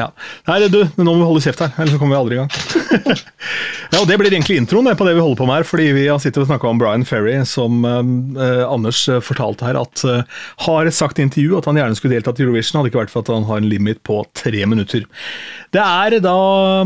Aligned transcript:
Ja. 0.00 0.08
Nei, 0.48 0.62
du, 0.72 0.80
nå 0.96 1.04
må 1.04 1.18
vi 1.18 1.26
holde 1.28 1.42
kjeft 1.44 1.60
her, 1.60 1.72
ellers 1.76 1.98
kommer 2.00 2.16
vi 2.16 2.20
aldri 2.20 2.36
i 2.36 2.40
gang. 2.40 3.18
ja, 3.92 4.00
og 4.00 4.06
Det 4.08 4.16
blir 4.20 4.32
egentlig 4.32 4.56
introen 4.60 4.88
på 4.96 5.06
det 5.06 5.16
vi 5.18 5.24
holder 5.24 5.40
på 5.40 5.48
med 5.48 5.58
her, 5.58 5.66
fordi 5.68 5.88
vi 5.96 6.06
har 6.08 6.20
sittet 6.22 6.40
og 6.44 6.48
snakka 6.48 6.70
om 6.70 6.80
Brian 6.80 7.04
Ferry, 7.08 7.34
som 7.48 7.84
eh, 7.84 8.62
Anders 8.64 9.02
eh, 9.10 9.20
fortalte 9.24 9.66
her 9.68 9.80
at 9.80 10.04
eh, 10.08 10.40
har 10.64 10.90
sagt 10.94 11.20
i 11.20 11.26
intervju 11.26 11.58
at 11.58 11.68
han 11.68 11.80
gjerne 11.80 11.98
skulle 11.98 12.16
deltatt 12.16 12.40
i 12.40 12.46
Eurovision, 12.46 12.80
hadde 12.80 12.92
ikke 12.92 13.02
vært 13.02 13.12
for 13.12 13.26
at 13.26 13.32
han 13.34 13.48
har 13.50 13.60
en 13.60 13.68
limit 13.70 14.00
på 14.06 14.22
tre 14.38 14.64
minutter. 14.70 15.04
Det 15.74 15.84
er 15.84 16.18
da 16.24 16.38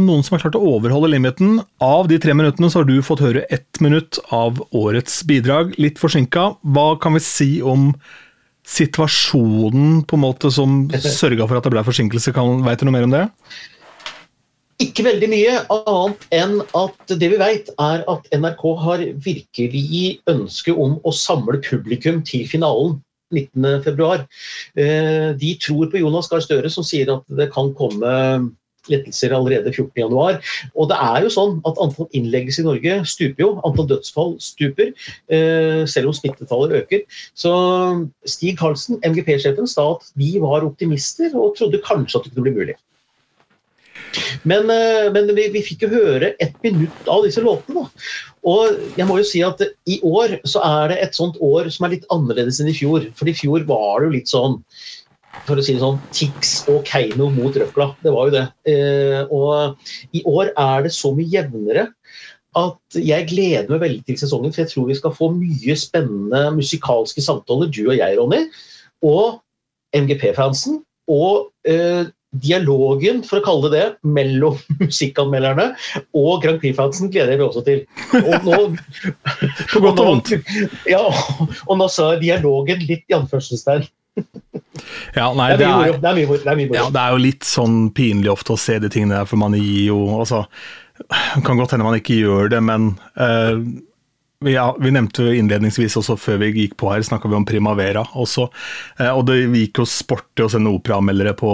noen 0.02 0.26
som 0.26 0.36
har 0.36 0.44
klart 0.44 0.58
å 0.58 0.64
overholde 0.74 1.12
limiten. 1.14 1.60
Av 1.84 2.10
de 2.10 2.18
tre 2.20 2.34
minuttene 2.36 2.72
så 2.72 2.82
har 2.82 2.90
du 2.90 2.98
fått 3.04 3.22
høre 3.24 3.46
ett 3.54 3.80
minutt 3.84 4.18
av 4.34 4.58
årets 4.74 5.22
bidrag, 5.28 5.76
litt 5.80 6.02
forsinka. 6.02 6.50
Hva 6.74 6.90
kan 7.00 7.16
vi 7.16 7.22
si 7.24 7.50
om 7.62 7.92
situasjonen 8.64 10.02
på 10.08 10.16
en 10.16 10.24
måte 10.24 10.50
som 10.52 10.84
sørga 10.90 11.46
for 11.46 11.58
at 11.58 11.66
det 11.66 11.72
ble 11.74 11.84
forsinkelse? 11.86 12.34
Veit 12.34 12.80
du 12.82 12.88
noe 12.88 12.96
mer 12.96 13.08
om 13.08 13.14
det? 13.14 13.24
Ikke 14.82 15.04
veldig 15.06 15.28
mye, 15.30 15.58
annet 15.70 16.24
enn 16.34 16.56
at 16.74 17.12
det 17.14 17.28
vi 17.30 17.38
vet, 17.38 17.70
er 17.78 18.02
at 18.10 18.26
NRK 18.34 18.64
har 18.82 19.04
virkelig 19.22 20.00
ønske 20.30 20.74
om 20.74 20.96
å 21.06 21.12
samle 21.14 21.60
publikum 21.62 22.24
til 22.26 22.48
finalen 22.50 22.98
19.2. 23.34 24.10
Eh, 24.78 25.30
de 25.38 25.54
tror 25.62 25.90
på 25.92 26.02
Jonas 26.02 26.28
Gahr 26.30 26.42
Støre, 26.42 26.70
som 26.70 26.86
sier 26.86 27.12
at 27.14 27.24
det 27.38 27.50
kan 27.54 27.70
komme 27.78 28.10
lettelser 28.92 29.34
allerede 29.36 29.72
14.1. 29.72 30.40
Og 30.74 30.88
det 30.90 30.98
er 31.00 31.24
jo 31.24 31.32
sånn 31.32 31.58
at 31.68 31.80
antall 31.82 32.08
innleggelser 32.16 32.64
i 32.64 32.68
Norge 32.68 32.96
stuper 33.08 33.44
jo. 33.46 33.50
Antall 33.66 33.90
dødsfall 33.92 34.34
stuper, 34.42 34.94
eh, 35.32 35.84
selv 35.90 36.10
om 36.10 36.16
smittetallet 36.16 36.78
øker. 36.82 37.04
Så 37.34 37.52
Stig 38.28 38.58
Karlsen, 38.60 39.00
MGP-sjefen, 39.04 39.68
sa 39.70 39.92
at 39.96 40.10
vi 40.18 40.34
var 40.42 40.66
optimister 40.66 41.34
og 41.34 41.56
trodde 41.58 41.82
kanskje 41.84 42.20
at 42.20 42.26
det 42.26 42.34
kunne 42.34 42.48
bli 42.48 42.58
mulig. 42.58 42.80
Men, 44.42 44.70
eh, 44.70 45.10
men 45.12 45.30
vi, 45.34 45.48
vi, 45.54 45.62
fikk 45.64 45.84
jo 45.86 45.92
høre 45.94 46.34
ett 46.42 46.54
minutt 46.64 47.08
av 47.10 47.24
disse 47.26 47.42
låtene. 47.44 47.86
Og 48.46 48.98
jeg 48.98 49.08
må 49.08 49.18
jo 49.20 49.26
si 49.26 49.42
at 49.46 49.62
i 49.90 50.00
år 50.06 50.38
så 50.48 50.62
er 50.66 50.92
det 50.92 51.00
et 51.02 51.16
sånt 51.18 51.38
år 51.44 51.70
som 51.74 51.86
er 51.86 51.96
litt 51.96 52.08
annerledes 52.14 52.60
enn 52.62 52.70
i 52.70 52.76
fjor. 52.76 53.08
For 53.18 53.30
i 53.30 53.36
fjor 53.36 53.66
var 53.68 54.02
det 54.02 54.08
jo 54.08 54.16
litt 54.18 54.32
sånn 54.32 54.60
for 55.44 55.60
å 55.60 55.64
si 55.64 55.74
det 55.76 55.82
sånn, 55.82 56.00
Tix 56.14 56.54
og 56.72 56.84
Keiino 56.88 57.28
mot 57.34 57.56
røkla. 57.58 57.90
Det 58.04 58.12
var 58.14 58.30
jo 58.30 58.34
det. 58.36 58.44
Eh, 58.70 59.20
og 59.34 60.16
i 60.16 60.24
år 60.30 60.52
er 60.52 60.86
det 60.86 60.94
så 60.96 61.12
mye 61.16 61.30
jevnere 61.32 61.88
at 62.58 62.98
jeg 62.98 63.28
gleder 63.32 63.70
meg 63.72 63.82
veldig 63.82 64.04
til 64.08 64.20
sesongen. 64.20 64.54
For 64.54 64.64
jeg 64.64 64.72
tror 64.72 64.90
vi 64.90 64.98
skal 64.98 65.14
få 65.16 65.30
mye 65.34 65.78
spennende 65.78 66.46
musikalske 66.56 67.24
samtaler, 67.24 67.72
du 67.72 67.86
og 67.88 67.96
jeg, 67.98 68.18
Ronny. 68.20 68.44
Og 69.04 69.40
MGP-fansen. 69.94 70.80
Og 71.10 71.50
eh, 71.68 72.06
dialogen, 72.42 73.22
for 73.26 73.38
å 73.38 73.44
kalle 73.44 73.70
det 73.70 73.80
det, 73.80 73.88
mellom 74.16 74.56
musikkanmelderne 74.82 75.70
og 76.18 76.44
Grand 76.44 76.60
Prix-fansen 76.62 77.12
gleder 77.12 77.34
jeg 77.34 77.42
meg 77.42 77.48
også 77.50 77.64
til. 77.66 77.84
Og 78.22 78.48
nå, 78.48 78.60
På 79.74 79.82
godt 79.84 80.00
og 80.02 80.08
vondt. 80.08 80.32
Ja, 80.90 81.04
og 81.66 81.78
nå 81.80 81.90
sa 81.92 82.14
jeg 82.14 82.24
dialogen 82.26 82.82
litt 82.88 83.04
i 83.10 83.18
anførselstegn. 83.18 83.86
Ja, 85.14 85.28
nei, 85.36 85.54
det, 85.58 85.66
er, 85.66 85.96
det, 86.02 86.10
er, 86.10 86.62
ja, 86.74 86.86
det 86.90 87.00
er 87.00 87.14
jo 87.14 87.20
litt 87.22 87.46
sånn 87.46 87.88
pinlig 87.94 88.32
ofte 88.32 88.54
å 88.54 88.60
se 88.60 88.80
de 88.82 88.90
tingene 88.90 89.20
der, 89.20 89.28
for 89.30 89.38
man 89.40 89.54
gir 89.58 89.90
jo 89.92 89.98
altså, 90.16 90.44
Kan 91.46 91.58
godt 91.60 91.74
hende 91.74 91.86
man 91.86 91.98
ikke 91.98 92.18
gjør 92.18 92.50
det, 92.52 92.60
men 92.64 92.92
uh, 93.18 93.54
vi, 94.44 94.54
ja, 94.56 94.66
vi, 94.78 94.92
nevnte 94.94 95.30
innledningsvis 95.38 95.96
også 96.00 96.18
før 96.20 96.40
vi 96.42 96.50
gikk 96.64 96.76
på 96.80 96.90
her, 96.92 97.04
snakka 97.06 97.30
vi 97.30 97.38
om 97.38 97.46
Primavera 97.48 98.04
også. 98.12 98.48
Uh, 99.00 99.10
og 99.12 99.24
det 99.30 99.40
gikk 99.44 99.82
jo 99.82 99.88
sporty 99.88 100.44
å 100.44 100.50
sende 100.52 100.74
operaanmeldere 100.74 101.34
på 101.38 101.50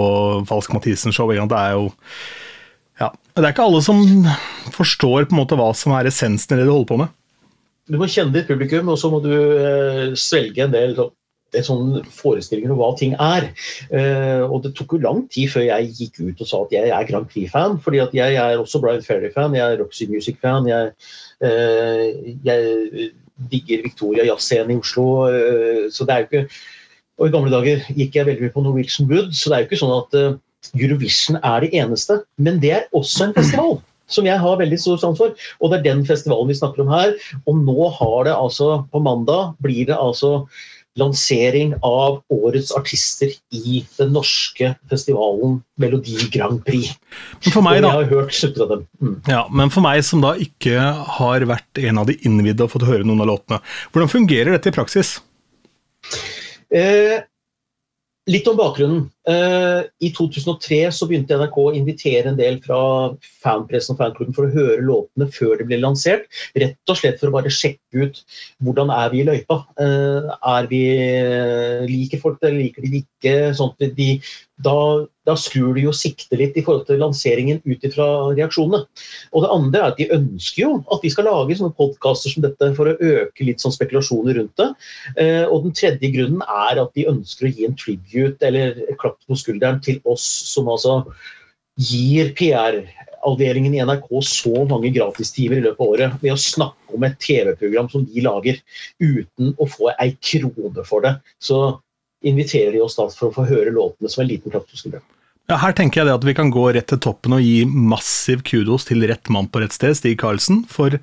Falsk 0.49 0.75
Mathisen-show. 0.75 1.31
Det 1.31 1.61
er 1.61 1.77
jo 1.77 1.87
ja, 3.01 3.09
Det 3.37 3.45
er 3.45 3.53
ikke 3.53 3.69
alle 3.69 3.81
som 3.85 4.03
forstår 4.75 5.29
på 5.29 5.37
en 5.37 5.41
måte 5.41 5.57
hva 5.57 5.71
som 5.77 5.95
er 5.97 6.09
essensen 6.09 6.53
i 6.53 6.59
det 6.59 6.67
du 6.67 6.73
holder 6.73 6.91
på 6.91 7.01
med. 7.01 7.17
Du 7.89 7.97
må 7.97 8.09
kjenne 8.11 8.33
ditt 8.35 8.49
publikum, 8.49 8.91
og 8.93 8.99
så 9.01 9.09
må 9.13 9.21
du 9.23 9.31
uh, 9.31 10.13
svelge 10.19 10.65
en 10.65 10.73
del 10.73 10.97
sånn 10.97 11.13
en 11.57 11.65
sånn 11.67 11.87
forestillinger 12.15 12.73
om 12.73 12.79
hva 12.81 12.91
ting 12.99 13.15
er. 13.19 13.49
Uh, 13.91 14.43
og 14.47 14.61
det 14.65 14.73
tok 14.77 14.95
jo 14.95 15.01
lang 15.05 15.23
tid 15.33 15.51
før 15.53 15.65
jeg 15.67 15.89
gikk 15.97 16.21
ut 16.21 16.43
og 16.43 16.49
sa 16.49 16.61
at 16.65 16.75
jeg 16.75 16.93
er 16.95 17.07
Grand 17.09 17.29
Prix-fan. 17.31 17.79
fordi 17.83 18.03
at 18.03 18.13
jeg 18.17 18.37
er 18.39 18.61
også 18.61 18.81
Brian 18.83 19.03
Ferry-fan, 19.05 19.57
jeg 19.57 19.65
er 19.65 19.81
Roxy 19.81 20.07
Music-fan. 20.11 20.69
Jeg, 20.71 20.93
uh, 21.43 22.05
jeg, 22.47 23.11
digger 23.51 23.81
Victoria 23.81 24.27
Jazzscenen 24.27 24.75
i 24.75 24.79
Oslo. 24.79 25.07
Uh, 25.27 25.89
så 25.91 26.05
det 26.05 26.15
er 26.15 26.25
jo 26.25 26.29
ikke 26.29 26.47
Og 27.21 27.27
i 27.27 27.31
gamle 27.33 27.51
dager 27.53 27.83
gikk 27.93 28.15
jeg 28.15 28.25
veldig 28.25 28.47
mye 28.47 28.53
på 28.55 28.61
Norwegian 28.65 29.09
Wood, 29.11 29.35
så 29.37 29.51
det 29.51 29.55
er 29.55 29.61
jo 29.61 29.67
ikke 29.67 29.77
sånn 29.77 29.91
at 29.93 30.15
Eurovision 30.73 31.37
er 31.37 31.61
det 31.61 31.69
eneste. 31.77 32.15
Men 32.41 32.57
det 32.63 32.71
er 32.73 32.87
også 32.97 33.27
en 33.27 33.35
festival 33.35 33.75
som 34.11 34.27
jeg 34.27 34.39
har 34.43 34.59
veldig 34.59 34.79
stor 34.79 34.99
sans 35.01 35.19
for. 35.19 35.33
Og 35.59 35.71
det 35.71 35.79
er 35.79 35.87
den 35.89 36.03
festivalen 36.07 36.51
vi 36.51 36.57
snakker 36.59 36.83
om 36.83 36.91
her. 36.91 37.15
Og 37.45 37.63
nå 37.63 37.89
har 37.97 38.27
det 38.27 38.35
altså 38.35 38.83
På 38.91 39.01
mandag 39.03 39.55
blir 39.63 39.87
det 39.89 39.97
altså 39.97 40.47
lansering 40.99 41.73
av 41.87 42.19
årets 42.33 42.71
artister 42.75 43.31
i 43.55 43.81
den 43.97 44.11
norske 44.15 44.73
festivalen 44.91 45.61
Melodi 45.79 46.17
Grand 46.33 46.59
Prix. 46.67 46.91
Men 47.45 47.55
for 47.55 47.65
meg, 47.65 47.79
da, 47.85 47.93
jeg 47.95 48.09
har 48.09 48.11
hørt 48.11 48.61
av 48.65 48.73
dem. 48.73 48.85
Mm. 48.99 49.15
Ja, 49.31 49.41
men 49.61 49.71
for 49.73 49.85
meg 49.85 50.03
som 50.07 50.23
da 50.25 50.35
ikke 50.35 50.91
har 51.17 51.47
vært 51.47 51.81
en 51.81 52.01
av 52.01 52.11
de 52.11 52.17
innvidde 52.27 52.67
og 52.67 52.75
fått 52.75 52.87
høre 52.89 53.07
noen 53.07 53.23
av 53.23 53.31
låtene, 53.31 53.61
hvordan 53.93 54.11
fungerer 54.11 54.57
dette 54.57 54.73
i 54.73 54.75
praksis? 54.75 55.19
Eh, 56.71 57.21
Litt 58.29 58.45
om 58.47 58.57
bakgrunnen. 58.57 59.07
Eh, 59.29 59.81
I 60.01 60.09
2003 60.17 60.79
så 60.97 61.05
begynte 61.05 61.37
NRK 61.37 61.57
å 61.61 61.73
invitere 61.77 62.31
en 62.31 62.39
del 62.39 62.57
fra 62.63 62.79
fanpressen 63.43 63.93
og 63.93 64.01
fanklubben 64.01 64.33
for 64.33 64.47
å 64.47 64.53
høre 64.55 64.81
låtene 64.85 65.29
før 65.33 65.59
de 65.59 65.67
ble 65.69 65.81
lansert. 65.81 66.25
Rett 66.57 66.89
og 66.89 66.97
slett 66.97 67.21
for 67.21 67.29
å 67.29 67.35
bare 67.35 67.53
sjekke 67.53 68.07
ut 68.07 68.21
hvordan 68.65 68.89
er 68.95 69.13
vi 69.13 69.21
i 69.21 69.27
løypa. 69.27 69.61
Eh, 69.81 70.31
er 70.55 70.69
vi, 70.71 70.83
liker 71.91 72.21
folk 72.23 72.41
det, 72.41 72.55
liker 72.57 72.85
de 72.85 72.93
det 72.95 73.03
ikke? 73.05 73.35
Sånn 73.57 73.75
de, 73.77 74.15
da, 74.65 74.75
da 75.27 75.35
skrur 75.37 75.75
de 75.77 75.85
jo 75.85 75.93
sikte 75.95 76.37
litt 76.39 76.57
i 76.57 76.63
forhold 76.65 76.87
til 76.87 77.01
lanseringen 77.01 77.61
ut 77.65 77.85
ifra 77.85 78.07
reaksjonene. 78.33 78.83
Og 79.33 79.45
det 79.45 79.51
andre 79.53 79.81
er 79.81 79.93
at 79.93 80.01
de 80.01 80.09
ønsker 80.17 80.63
jo 80.63 80.71
at 80.93 81.05
vi 81.05 81.11
skal 81.13 81.29
lage 81.29 81.57
sånne 81.57 81.77
podkaster 81.77 82.33
som 82.33 82.45
dette 82.45 82.71
for 82.77 82.89
å 82.89 82.97
øke 82.97 83.47
litt 83.47 83.63
sånn 83.63 83.75
spekulasjoner 83.75 84.39
rundt 84.39 84.57
det. 84.61 84.69
Eh, 85.17 85.45
og 85.45 85.67
den 85.67 85.77
tredje 85.77 86.11
grunnen 86.13 86.41
er 86.45 86.81
at 86.81 86.93
de 86.97 87.07
ønsker 87.11 87.47
å 87.47 87.53
gi 87.53 87.69
en 87.69 87.77
tribute 87.77 88.49
eller 88.49 88.81
klapp 89.11 89.27
på 89.27 89.37
skulderen 89.39 89.81
til 89.83 89.99
oss 90.07 90.23
som 90.53 90.69
altså 90.71 91.03
gir 91.79 92.33
PR-avdelingen 92.37 93.75
i 93.75 93.83
NRK 93.83 94.09
så 94.23 94.65
mange 94.69 94.91
gratistimer 94.93 95.59
i 95.59 95.65
løpet 95.65 95.81
av 95.81 95.93
året 95.93 96.23
ved 96.23 96.33
å 96.33 96.39
snakke 96.39 96.95
om 96.95 97.03
et 97.07 97.17
TV-program 97.19 97.89
som 97.89 98.05
de 98.05 98.21
lager, 98.21 98.59
uten 98.99 99.55
å 99.57 99.67
få 99.67 99.91
ei 99.97 100.13
krone 100.19 100.85
for 100.85 101.01
det. 101.05 101.15
Så 101.39 101.79
inviterer 102.23 102.75
de 102.75 102.83
oss 102.83 102.97
da 102.99 103.07
for 103.09 103.31
å 103.31 103.35
få 103.35 103.47
høre 103.49 103.73
låtene 103.73 104.11
som 104.11 104.23
en 104.23 104.29
liten 104.29 104.51
klapp 104.51 104.67
på 104.69 104.77
skulderen. 104.77 105.05
Ja, 105.49 105.57
her 105.59 105.73
tenker 105.75 106.01
jeg 106.01 106.07
det 106.07 106.15
at 106.15 106.25
vi 106.27 106.35
kan 106.37 106.51
gå 106.53 106.69
rett 106.71 106.87
til 106.87 106.99
toppen 107.01 107.33
og 107.35 107.43
gi 107.43 107.65
massiv 107.65 108.43
kudos 108.47 108.85
til 108.87 109.03
rett 109.09 109.27
mann 109.33 109.49
på 109.51 109.63
rett 109.63 109.73
sted, 109.75 109.97
Stig 109.97 110.19
Karlsen. 110.21 110.61
For 110.69 110.95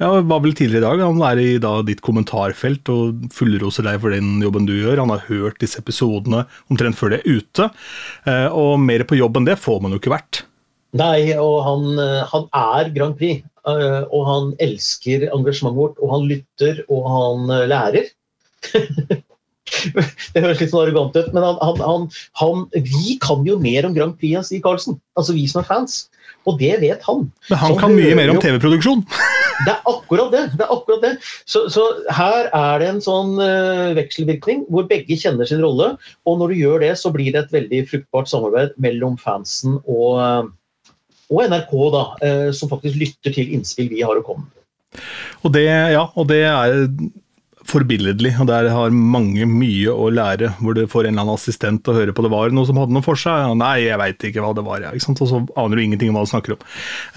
ja, 0.00 0.08
det 0.16 0.24
var 0.30 0.40
vel 0.42 0.54
tidligere 0.56 0.80
i 0.80 0.86
dag, 0.86 1.02
han 1.04 1.20
er 1.26 1.40
i 1.42 1.50
da, 1.62 1.72
ditt 1.86 2.00
kommentarfelt 2.04 2.88
og 2.92 3.26
fullroser 3.34 3.86
deg 3.86 4.00
for 4.02 4.14
den 4.14 4.40
jobben 4.42 4.66
du 4.66 4.74
gjør. 4.74 5.02
Han 5.02 5.12
har 5.12 5.26
hørt 5.28 5.60
disse 5.62 5.82
episodene 5.82 6.46
omtrent 6.72 6.98
før 6.98 7.12
det 7.12 7.20
er 7.20 7.38
ute. 7.38 7.68
Eh, 8.24 8.48
og 8.48 8.80
mer 8.82 9.04
på 9.08 9.20
jobb 9.20 9.38
enn 9.38 9.50
det 9.50 9.60
får 9.60 9.82
man 9.84 9.94
jo 9.94 10.00
ikke 10.00 10.14
vært. 10.14 10.42
Nei, 10.98 11.32
og 11.40 11.58
han, 11.64 11.86
eh, 12.00 12.22
han 12.32 12.48
er 12.56 12.92
Grand 12.96 13.18
Prix. 13.20 13.44
Eh, 13.62 14.00
og 14.10 14.22
han 14.26 14.48
elsker 14.64 15.28
engasjementet 15.28 15.78
vårt, 15.78 16.00
og 16.02 16.16
han 16.16 16.26
lytter, 16.30 16.82
og 16.90 17.06
han 17.12 17.52
lærer. 17.70 18.08
det 20.34 20.42
høres 20.42 20.60
litt 20.60 20.72
sånn 20.72 20.82
arrogant 20.82 21.16
ut, 21.16 21.30
men 21.36 21.46
han, 21.46 21.60
han, 21.84 22.08
han, 22.40 22.66
vi 22.74 23.16
kan 23.22 23.46
jo 23.46 23.58
mer 23.62 23.86
om 23.86 23.94
Grand 23.96 24.18
Prix 24.18 24.40
enn 24.40 24.48
Stig 24.48 24.64
Karlsen. 24.66 24.98
Altså 25.18 25.36
vi 25.36 25.46
som 25.50 25.62
er 25.62 25.68
fans. 25.68 26.02
Og 26.48 26.58
det 26.58 26.74
vet 26.82 27.04
han. 27.06 27.28
Men 27.50 27.60
han 27.60 27.78
kan 27.78 27.94
mye 27.94 28.16
mer 28.18 28.32
om 28.34 28.42
TV-produksjon? 28.42 29.06
Det 29.66 29.72
er 29.72 29.90
akkurat 29.90 30.32
det. 30.32 30.42
det, 30.56 30.64
er 30.64 30.72
akkurat 30.74 31.04
det. 31.04 31.12
Så, 31.48 31.64
så, 31.72 31.84
her 32.14 32.48
er 32.48 32.82
det 32.82 32.88
en 32.90 33.02
sånn 33.04 33.36
uh, 33.40 33.92
vekselvirkning 33.98 34.64
hvor 34.72 34.88
begge 34.90 35.18
kjenner 35.18 35.48
sin 35.48 35.62
rolle. 35.64 35.92
Og 36.28 36.40
når 36.40 36.52
du 36.52 36.62
gjør 36.62 36.82
det, 36.84 36.92
så 37.00 37.12
blir 37.14 37.32
det 37.34 37.44
et 37.44 37.54
veldig 37.56 37.84
fruktbart 37.90 38.30
samarbeid 38.32 38.76
mellom 38.82 39.18
fansen 39.20 39.78
og, 39.82 40.18
uh, 40.18 40.92
og 41.32 41.44
NRK, 41.52 41.76
da, 41.94 42.04
uh, 42.24 42.48
som 42.56 42.72
faktisk 42.72 43.00
lytter 43.00 43.34
til 43.34 43.54
innspill 43.56 43.92
vi 43.92 44.04
har 44.04 44.18
å 44.18 44.26
komme 44.26 44.48
med. 44.48 45.02
Og 45.42 45.54
det, 45.54 45.66
ja, 45.68 46.04
og 46.20 46.28
det 46.28 46.42
er 46.44 46.86
forbilledlig, 47.68 48.34
og 48.42 48.48
der 48.50 48.68
har 48.72 48.94
mange 48.94 49.46
mye 49.48 49.92
å 49.92 50.08
lære. 50.12 50.52
Hvor 50.60 50.76
du 50.76 50.82
får 50.90 51.06
en 51.06 51.14
eller 51.14 51.24
annen 51.24 51.38
assistent 51.38 51.88
og 51.88 51.98
hører 51.98 52.14
på 52.16 52.24
det 52.24 52.32
var 52.32 52.54
noe 52.54 52.68
som 52.68 52.80
hadde 52.80 52.94
noe 52.96 53.04
for 53.06 53.18
seg. 53.18 53.52
Nei, 53.60 53.86
jeg 53.86 54.00
veit 54.00 54.26
ikke 54.28 54.44
hva 54.44 54.52
det 54.56 54.66
var, 54.66 54.84
ja, 54.84 54.92
og 54.92 55.22
så 55.28 55.40
aner 55.60 55.78
du 55.78 55.84
ingenting 55.84 56.12
om 56.12 56.18
hva 56.18 56.26
du 56.26 56.32
snakker 56.32 56.56
om. 56.56 56.66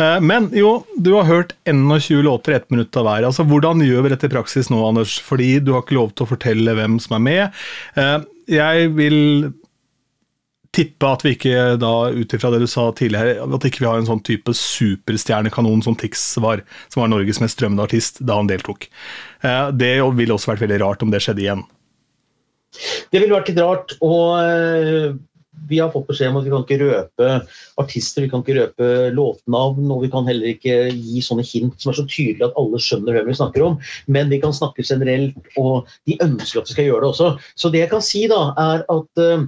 Eh, 0.01 0.17
men 0.23 0.49
jo, 0.55 0.77
du 0.97 1.13
har 1.17 1.29
hørt 1.29 1.55
21 1.69 2.23
låter, 2.25 2.55
i 2.55 2.59
ett 2.59 2.71
minutt 2.73 2.95
av 2.99 3.07
hver. 3.07 3.27
Altså, 3.27 3.45
Hvordan 3.47 3.83
gjør 3.85 4.05
vi 4.05 4.13
dette 4.13 4.29
i 4.29 4.33
praksis 4.33 4.71
nå, 4.71 4.81
Anders? 4.85 5.17
Fordi 5.25 5.57
du 5.63 5.73
har 5.75 5.85
ikke 5.85 5.99
lov 5.99 6.13
til 6.13 6.27
å 6.27 6.31
fortelle 6.35 6.77
hvem 6.77 6.99
som 7.03 7.17
er 7.19 7.25
med. 7.25 7.61
Eh, 7.99 8.17
jeg 8.55 8.91
vil 8.97 9.21
tippe 10.75 11.09
at 11.09 11.23
vi 11.25 11.35
ikke 11.35 11.75
da, 11.81 11.93
ut 12.11 12.35
ifra 12.35 12.51
det 12.53 12.61
du 12.63 12.67
sa 12.69 12.89
tidligere, 12.95 13.37
at 13.43 13.67
ikke 13.67 13.83
vi 13.83 13.89
har 13.89 14.01
en 14.01 14.09
sånn 14.09 14.23
type 14.25 14.53
superstjernekanon 14.59 15.83
som 15.85 15.95
Tix 15.99 16.27
var, 16.43 16.65
som 16.93 17.03
var 17.03 17.13
Norges 17.13 17.41
mest 17.43 17.57
strømmende 17.57 17.85
artist 17.87 18.19
da 18.25 18.39
han 18.41 18.51
deltok. 18.51 18.89
Eh, 19.45 19.69
det 19.75 19.95
ville 20.17 20.35
også 20.35 20.53
vært 20.53 20.65
veldig 20.65 20.81
rart 20.83 21.05
om 21.05 21.13
det 21.13 21.23
skjedde 21.23 21.45
igjen. 21.45 21.63
Det 23.11 23.21
ville 23.21 23.37
vært 23.37 23.53
litt 23.53 23.63
rart. 23.63 23.95
og 24.03 24.35
eh, 24.41 25.15
vi 25.69 25.79
har 25.79 25.91
fått 25.93 26.07
beskjed 26.09 26.31
om 26.31 26.39
at 26.39 26.45
vi 26.45 26.51
kan 26.53 26.65
ikke 26.65 26.77
røpe 26.81 27.29
artister, 27.81 28.25
vi 28.25 28.31
kan 28.31 28.43
ikke 28.43 28.57
røpe 28.57 28.89
låtnavn, 29.15 29.87
og 29.93 30.03
vi 30.03 30.09
kan 30.13 30.27
heller 30.27 30.51
ikke 30.51 30.75
gi 30.91 31.23
sånne 31.23 31.45
hint 31.47 31.79
som 31.81 31.91
er 31.91 31.99
så 31.99 32.05
tydelige 32.05 32.49
at 32.49 32.57
alle 32.59 32.81
skjønner 32.81 33.17
hvem 33.17 33.29
vi 33.31 33.37
snakker 33.39 33.65
om. 33.65 33.77
Men 34.11 34.31
vi 34.33 34.41
kan 34.43 34.55
snakke 34.55 34.85
generelt, 34.85 35.37
og 35.61 35.89
de 36.09 36.19
ønsker 36.23 36.61
at 36.61 36.69
vi 36.69 36.75
skal 36.75 36.89
gjøre 36.89 37.05
det 37.05 37.11
også. 37.13 37.31
Så 37.55 37.71
det 37.73 37.85
jeg 37.85 37.93
kan 37.93 38.03
si, 38.05 38.25
da, 38.31 38.41
er 38.61 38.85
at 38.91 39.23
uh, 39.23 39.47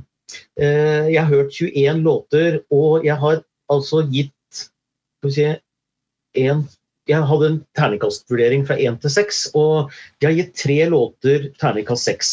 jeg 0.57 1.21
har 1.21 1.29
hørt 1.29 1.56
21 1.56 2.01
låter, 2.03 2.59
og 2.74 3.06
jeg 3.06 3.15
har 3.15 3.39
altså 3.71 4.01
gitt 4.12 4.33
skal 4.57 5.29
vi 5.29 5.35
si, 5.35 5.45
en 6.44 6.65
jeg 7.07 7.24
hadde 7.24 7.50
en 7.50 7.59
terningkastvurdering 7.77 8.65
fra 8.68 8.77
én 8.83 8.97
til 9.00 9.12
seks, 9.12 9.47
og 9.56 9.91
jeg 10.21 10.27
har 10.27 10.38
gitt 10.41 10.56
tre 10.59 10.77
låter 10.91 11.50
terningkast 11.62 12.09
seks. 12.09 12.31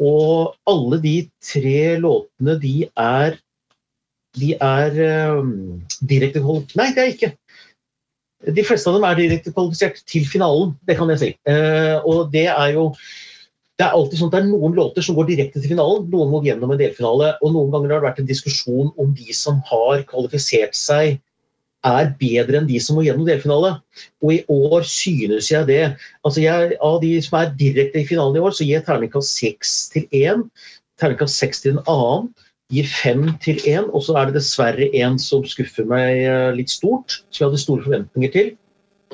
Og 0.00 0.54
alle 0.68 1.00
de 1.00 1.16
tre 1.44 1.96
låtene, 2.00 2.56
de 2.60 2.76
er 2.92 3.42
De 4.36 4.50
er 4.60 4.96
um, 5.38 5.80
direkte 6.04 6.42
Nei, 6.44 6.90
det 6.92 7.00
er 7.00 7.12
ikke. 7.14 7.30
De 8.52 8.64
fleste 8.68 8.90
av 8.90 8.98
dem 8.98 9.06
er 9.08 9.16
direkte 9.16 9.52
kvalifisert 9.52 10.02
til 10.04 10.26
finalen, 10.28 10.74
det 10.84 10.98
kan 10.98 11.08
jeg 11.08 11.22
si. 11.22 11.30
Uh, 11.48 12.04
og 12.04 12.32
det 12.34 12.44
er 12.52 12.74
jo 12.74 12.90
det 13.76 13.84
er 13.84 13.92
alltid 13.92 14.18
sånn 14.18 14.30
at 14.30 14.34
det 14.38 14.40
er 14.40 14.48
noen 14.48 14.74
låter 14.76 15.04
som 15.04 15.16
går 15.18 15.26
direkte 15.28 15.60
til 15.60 15.74
finalen, 15.74 16.06
noen 16.08 16.30
må 16.32 16.40
gjennom 16.44 16.70
en 16.72 16.80
delfinale. 16.80 17.34
Og 17.44 17.52
noen 17.52 17.72
ganger 17.74 17.92
har 17.92 18.00
det 18.00 18.08
vært 18.08 18.20
en 18.22 18.30
diskusjon 18.30 18.88
om 18.96 19.10
de 19.16 19.36
som 19.36 19.58
har 19.68 20.04
kvalifisert 20.08 20.76
seg 20.78 21.18
er 21.86 22.08
bedre 22.18 22.58
enn 22.58 22.70
de 22.70 22.80
som 22.82 22.96
må 22.96 23.04
gjennom 23.04 23.28
delfinale. 23.28 23.74
Og 24.24 24.32
i 24.32 24.40
år 24.52 24.86
synes 24.88 25.50
jeg 25.52 25.68
det. 25.68 25.82
Altså 26.26 26.42
jeg, 26.42 26.72
av 26.80 26.98
de 27.04 27.12
som 27.22 27.38
er 27.42 27.52
direkte 27.60 28.00
i 28.00 28.08
finalen 28.08 28.40
i 28.40 28.42
år, 28.48 28.56
så 28.56 28.64
gir 28.64 28.78
jeg 28.78 28.88
terningkast 28.88 29.36
seks 29.36 29.76
til 29.92 30.08
én. 30.24 30.48
Terningkast 31.00 31.36
seks 31.36 31.62
til 31.62 31.76
en 31.76 31.84
annen. 31.84 32.32
Gir 32.72 32.88
fem 32.90 33.28
til 33.44 33.60
én. 33.68 33.90
Og 33.92 34.08
så 34.08 34.16
er 34.16 34.30
det 34.30 34.40
dessverre 34.40 34.88
en 35.02 35.20
som 35.22 35.44
skuffer 35.46 35.86
meg 35.88 36.24
eh, 36.24 36.50
litt 36.56 36.72
stort, 36.72 37.20
som 37.28 37.44
jeg 37.44 37.50
hadde 37.50 37.64
store 37.66 37.86
forventninger 37.86 38.34
til. 38.34 38.54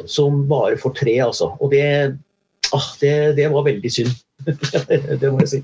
Som 0.09 0.47
bare 0.49 0.79
får 0.81 1.01
tre, 1.03 1.19
altså. 1.27 1.53
Og 1.59 1.75
det, 1.75 1.85
ah, 2.73 2.93
det, 3.03 3.17
det 3.43 3.51
var 3.53 3.67
veldig 3.67 3.99
synd. 3.99 4.15
det 5.21 5.31
må 5.31 5.43
jeg 5.45 5.51
si. 5.53 5.63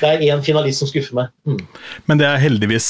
Det 0.00 0.14
er 0.14 0.24
én 0.30 0.44
finalist 0.44 0.82
som 0.82 0.90
skuffer 0.90 1.18
meg. 1.18 1.34
Mm. 1.48 1.60
Men 2.10 2.20
det 2.22 2.28
er 2.30 2.40
heldigvis 2.42 2.88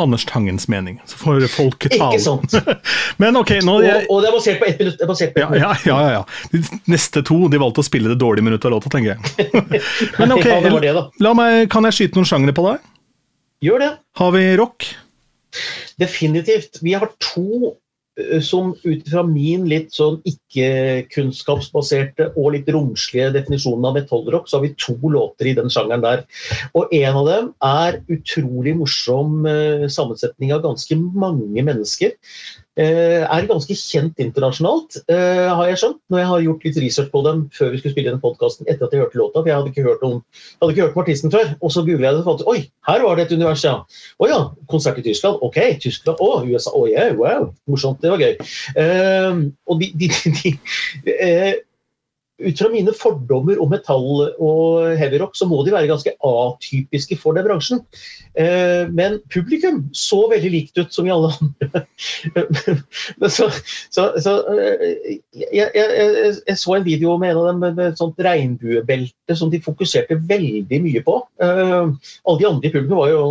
Anders 0.00 0.24
Tangens 0.24 0.68
mening. 0.68 1.00
Så 1.06 1.16
får 1.16 1.46
folk 1.50 1.88
tale. 1.90 2.14
Ikke 2.14 2.22
sant. 2.22 2.54
Men 3.22 3.36
ok, 3.36 3.56
nå... 3.66 3.76
Jeg... 3.84 4.06
Og, 4.06 4.16
og, 4.16 4.22
det 4.22 4.30
er 4.30 4.36
basert 4.36 4.62
på 4.62 4.68
ett 4.70 4.78
minutt. 4.80 5.02
På 5.02 5.12
ett 5.12 5.36
minutt. 5.36 5.60
Ja, 5.60 5.74
ja, 5.84 5.98
ja, 6.02 6.12
ja, 6.20 6.22
De 6.52 6.62
neste 6.92 7.24
to 7.26 7.42
de 7.52 7.60
valgte 7.60 7.82
å 7.82 7.86
spille 7.86 8.12
det 8.12 8.20
dårlige 8.22 8.46
minuttet 8.46 8.70
av 8.70 8.76
låta, 8.76 8.92
tenker 8.92 9.16
jeg. 9.16 9.50
Men 10.20 10.36
ok, 10.36 10.46
ja, 10.46 10.60
det 10.64 10.72
det, 10.86 11.04
la 11.24 11.34
meg, 11.36 11.66
kan 11.72 11.88
jeg 11.88 11.98
skyte 11.98 12.20
noen 12.20 12.30
sjangere 12.30 12.56
på 12.56 12.66
deg? 12.70 12.90
Gjør 13.66 13.84
det. 13.84 13.92
Har 14.20 14.34
vi 14.36 14.44
rock? 14.60 14.88
Definitivt. 16.00 16.80
Vi 16.84 16.94
har 16.96 17.10
to 17.20 17.74
som 18.42 18.74
ut 18.82 19.08
fra 19.08 19.22
min 19.26 19.68
litt 19.70 19.92
sånn 19.94 20.20
ikke-kunnskapsbaserte 20.28 22.30
og 22.34 22.52
litt 22.56 22.68
romslige 22.72 23.30
definisjonen 23.36 23.86
av 23.88 23.94
metallrock, 23.96 24.48
så 24.48 24.58
har 24.58 24.64
vi 24.66 24.78
to 24.80 24.96
låter 25.12 25.44
i 25.50 25.56
den 25.56 25.70
sjangeren 25.72 26.04
der. 26.04 26.18
Og 26.74 26.84
en 26.96 27.14
av 27.22 27.26
dem 27.28 27.46
er 27.66 28.00
utrolig 28.12 28.74
morsom 28.78 29.46
eh, 29.48 29.86
sammensetning 29.92 30.54
av 30.56 30.64
ganske 30.66 30.94
mange 30.98 31.62
mennesker. 31.66 32.10
Eh, 32.78 33.24
er 33.26 33.48
ganske 33.50 33.74
kjent 33.74 34.20
internasjonalt, 34.22 35.00
eh, 35.10 35.48
har 35.50 35.66
jeg 35.66 35.78
skjønt, 35.80 35.98
når 36.08 36.20
jeg 36.20 36.28
har 36.28 36.42
gjort 36.44 36.64
litt 36.64 36.76
research 36.84 37.10
på 37.10 37.22
dem 37.26 37.40
før 37.50 37.72
vi 37.72 37.80
skulle 37.80 37.94
spille 37.96 38.12
den 38.12 38.22
podkasten 38.22 38.68
etter 38.70 38.86
at 38.86 38.94
jeg 38.94 39.02
hørte 39.02 39.18
låta. 39.18 39.40
for 39.40 39.50
Jeg 39.50 39.56
hadde 39.56 39.72
ikke 39.72 39.86
hørt 39.88 40.04
om, 40.06 40.22
hadde 40.62 40.76
ikke 40.76 40.86
hørt 40.86 40.94
om 40.94 41.02
artisten 41.02 41.34
før. 41.34 41.50
Og 41.60 41.72
så 41.74 41.82
googla 41.82 42.06
jeg 42.06 42.14
det 42.14 42.22
og 42.22 42.28
fant 42.30 42.46
oi, 42.46 42.60
her 42.86 43.02
var 43.02 43.16
det 43.16 43.26
et 43.26 43.34
univers, 43.34 43.64
ja. 43.66 43.74
Å 44.22 44.28
ja, 44.30 44.38
konsert 44.70 45.02
i 45.02 45.02
Tyskland. 45.02 45.42
Ok, 45.42 45.58
Tyskland. 45.82 46.20
og 46.20 46.46
USA. 46.46 46.70
Å 46.70 46.86
yeah, 46.86 47.10
wow, 47.18 47.50
morsomt. 47.66 48.00
Det 48.00 48.14
var 48.14 48.22
gøy. 48.22 48.38
Uh, 48.78 49.50
og 49.66 49.82
de, 49.82 49.90
de, 49.98 50.08
de, 50.08 50.54
de 51.04 51.52
ut 52.40 52.58
fra 52.58 52.70
mine 52.72 52.92
fordommer 52.96 53.60
om 53.62 53.70
metall 53.72 54.30
og 54.40 54.96
heavyrock, 54.98 55.36
så 55.36 55.48
må 55.48 55.60
de 55.66 55.74
være 55.74 55.90
ganske 55.90 56.12
atypiske 56.26 57.18
for 57.20 57.36
den 57.36 57.46
bransjen. 57.46 57.82
Eh, 58.38 58.88
men 58.90 59.18
publikum 59.32 59.82
så 59.96 60.22
veldig 60.30 60.52
likt 60.52 60.80
ut 60.80 60.94
som 60.94 61.08
i 61.08 61.12
alle 61.14 61.32
andre. 61.36 61.84
så, 63.36 63.50
så, 63.92 64.08
så 64.22 64.34
jeg, 64.56 65.20
jeg, 65.52 65.68
jeg, 65.74 66.34
jeg, 66.46 66.58
så 66.58 66.76
en 66.76 66.86
video 66.86 67.16
med 67.20 67.34
en 67.34 67.42
av 67.42 67.48
dem 67.50 67.62
med 67.66 67.84
et 67.90 68.00
sånt 68.00 68.20
regnbuebelte 68.24 69.38
som 69.38 69.52
de 69.52 69.62
fokuserte 69.64 70.20
veldig 70.30 70.82
mye 70.86 71.04
på. 71.06 71.20
Eh, 71.44 72.10
alle 72.24 72.42
de 72.42 72.50
andre 72.50 72.70
i 72.70 72.74
publikum 72.74 73.00
var 73.02 73.14
jo 73.14 73.24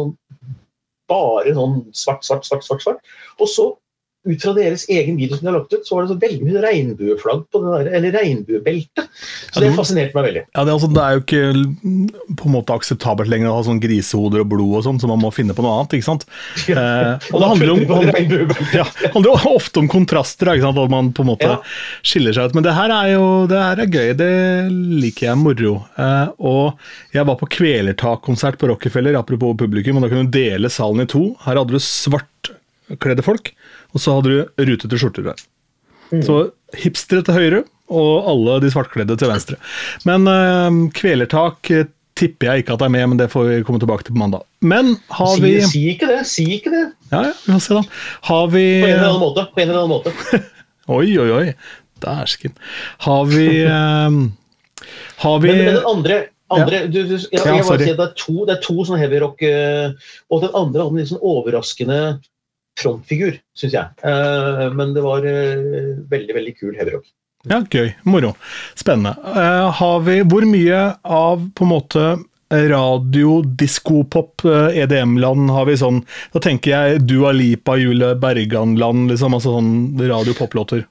bare 1.10 1.56
sånn 1.58 1.80
svart, 1.96 2.26
svart, 2.26 2.46
svart. 2.46 2.66
svart, 2.66 2.84
svart. 2.86 3.16
Og 3.40 3.50
så 3.50 3.72
ut 4.28 4.42
fra 4.44 4.52
deres 4.52 4.84
egen 4.92 5.16
video 5.16 5.38
som 5.38 5.46
de 5.46 5.50
har 5.50 5.56
lagt 5.62 5.74
ut, 5.74 5.86
så 5.88 5.96
var 5.96 6.04
det 6.04 6.12
så 6.12 6.18
veldig 6.20 6.44
mye 6.44 6.62
regnbueflagg 6.66 7.44
på 7.48 7.62
det 7.64 7.70
der, 7.72 7.90
eller 7.98 8.16
regnbuebelte. 8.18 9.06
Så 9.48 9.64
det 9.64 9.70
fascinerte 9.78 10.18
meg 10.18 10.26
veldig. 10.28 10.42
Ja, 10.44 10.66
det, 10.66 10.74
er 10.74 10.76
altså, 10.76 10.90
det, 10.92 11.06
er 11.06 11.16
jo 11.16 11.22
ikke 11.24 12.34
på 12.42 12.50
en 12.50 12.56
måte 12.58 12.76
akseptabelt 12.76 13.32
lenger 13.32 13.52
å 13.52 13.56
ha 13.56 13.66
sånn 13.70 13.80
grisehoder 13.84 14.44
og 14.44 14.50
blod 14.52 14.76
og 14.82 14.84
sånn, 14.90 15.00
så 15.00 15.08
man 15.08 15.22
må 15.24 15.32
finne 15.32 15.56
på 15.56 15.64
noe 15.64 15.78
annet. 15.78 15.98
ikke 16.00 16.10
sant? 16.10 16.28
Eh, 16.80 17.32
og 17.34 17.42
det 17.42 17.48
handler, 17.50 17.72
om, 17.74 18.52
ja, 18.76 18.84
handler 19.12 19.48
ofte 19.50 19.82
om 19.82 19.88
kontraster, 19.92 20.52
ikke 20.54 20.68
sant? 20.68 20.78
at 20.80 20.92
man 20.94 21.10
på 21.16 21.26
en 21.26 21.30
måte 21.32 21.50
ja. 21.50 21.58
skiller 22.06 22.36
seg 22.36 22.50
ut. 22.50 22.56
Men 22.56 22.66
det 22.66 22.76
her 22.78 22.94
er 22.94 23.10
jo 23.16 23.26
det 23.50 23.60
her 23.60 23.82
er 23.84 23.90
gøy, 23.98 24.12
det 24.20 24.30
liker 25.02 25.32
jeg. 25.32 25.40
Moro. 25.40 25.74
Eh, 26.00 26.32
og 26.46 27.16
jeg 27.16 27.28
var 27.28 27.40
på 27.40 27.50
Kvelertak-konsert 27.58 28.60
på 28.62 28.70
Rockefeller, 28.72 29.18
apropos 29.20 29.58
publikum, 29.60 30.00
og 30.00 30.06
da 30.06 30.12
kunne 30.14 30.30
du 30.30 30.38
dele 30.38 30.72
salen 30.72 31.04
i 31.04 31.10
to. 31.10 31.26
Her 31.44 31.60
hadde 31.60 31.76
du 31.76 31.84
svartkledde 31.84 33.26
folk 33.26 33.52
og 33.94 34.04
så 34.04 34.18
hadde 34.18 34.34
du 34.34 34.66
rutete 34.70 35.00
skjorter 35.02 35.30
der. 35.32 35.44
Mm. 36.10 36.24
Så 36.26 36.40
hipstere 36.78 37.26
til 37.26 37.38
høyre, 37.38 37.62
og 37.90 38.30
alle 38.30 38.60
de 38.64 38.72
svartkledde 38.74 39.18
til 39.18 39.32
venstre. 39.32 39.58
Men 40.08 40.30
uh, 40.30 40.92
kvelertak 40.96 41.72
uh, 41.74 41.88
tipper 42.20 42.52
jeg 42.52 42.64
ikke 42.64 42.76
at 42.76 42.82
det 42.82 42.90
er 42.90 42.96
med, 42.98 43.06
men 43.12 43.22
det 43.22 43.30
får 43.32 43.48
vi 43.48 43.60
komme 43.66 43.82
tilbake 43.82 44.06
til 44.06 44.16
på 44.16 44.22
mandag. 44.22 44.46
Men 44.62 44.96
har 45.16 45.36
si, 45.38 45.44
vi 45.46 45.54
Si 45.66 45.84
ikke 45.94 46.10
det, 46.10 46.24
si 46.30 46.46
ikke 46.58 46.74
det. 46.74 46.86
Ja, 47.14 47.30
ja, 47.30 47.36
vi 47.46 47.54
får 47.54 47.62
se, 47.66 47.78
da. 47.80 48.02
Har 48.30 48.50
vi 48.54 48.66
På 48.84 48.90
en 48.90 48.96
eller 48.96 49.08
annen 49.08 49.24
måte. 49.24 49.46
På 49.54 49.64
en 49.64 49.70
eller 49.70 49.84
annen 49.84 49.94
måte. 49.96 50.42
oi, 51.00 51.08
oi, 51.22 51.30
oi. 51.38 51.46
Dæsken. 52.04 52.54
Har 53.06 53.24
vi 53.32 53.48
uh, 53.66 54.20
Har 55.24 55.40
vi 55.44 55.54
men, 55.54 55.64
men 55.64 55.74
den 55.74 55.88
andre 55.88 56.26
andre, 56.50 56.88
du, 56.90 57.04
du, 57.06 57.14
jeg, 57.14 57.42
jeg 57.46 57.66
si 57.68 57.76
det, 57.78 57.92
er 57.94 58.14
to, 58.18 58.40
det 58.48 58.56
er 58.56 58.62
to 58.64 58.82
sånne 58.82 58.98
heavyrock, 59.04 59.44
rock 59.44 60.32
og 60.34 60.40
den 60.42 60.56
andre 60.58 60.82
hadde 60.82 60.96
en 60.96 60.98
litt 60.98 61.12
sånn 61.12 61.22
overraskende 61.30 62.00
frontfigur, 62.80 63.38
syns 63.58 63.76
jeg. 63.76 63.94
Uh, 64.04 64.68
men 64.76 64.96
det 64.96 65.04
var 65.06 65.26
uh, 65.26 66.00
veldig, 66.12 66.36
veldig 66.38 66.56
kul 66.58 66.76
heavyrock. 66.78 67.08
Ja, 67.48 67.62
gøy. 67.64 67.94
Moro. 68.10 68.34
Spennende. 68.76 69.16
Uh, 69.24 69.70
har 69.80 70.02
vi 70.04 70.20
Hvor 70.28 70.44
mye 70.48 70.82
av 71.04 71.46
på 71.56 71.68
en 71.68 71.74
måte 71.76 72.10
radio, 72.50 73.44
diskopop, 73.46 74.42
EDM-land 74.74 75.52
har 75.54 75.68
vi 75.70 75.76
sånn 75.78 76.00
Da 76.34 76.40
tenker 76.42 76.72
jeg 76.72 77.04
Dua 77.06 77.30
Lipa, 77.30 77.76
Julie 77.78 78.16
Bergan-land, 78.18 79.12
liksom. 79.12 79.36
Altså 79.38 79.54
sånn 79.60 80.02
radio-pop-låter 80.02 80.88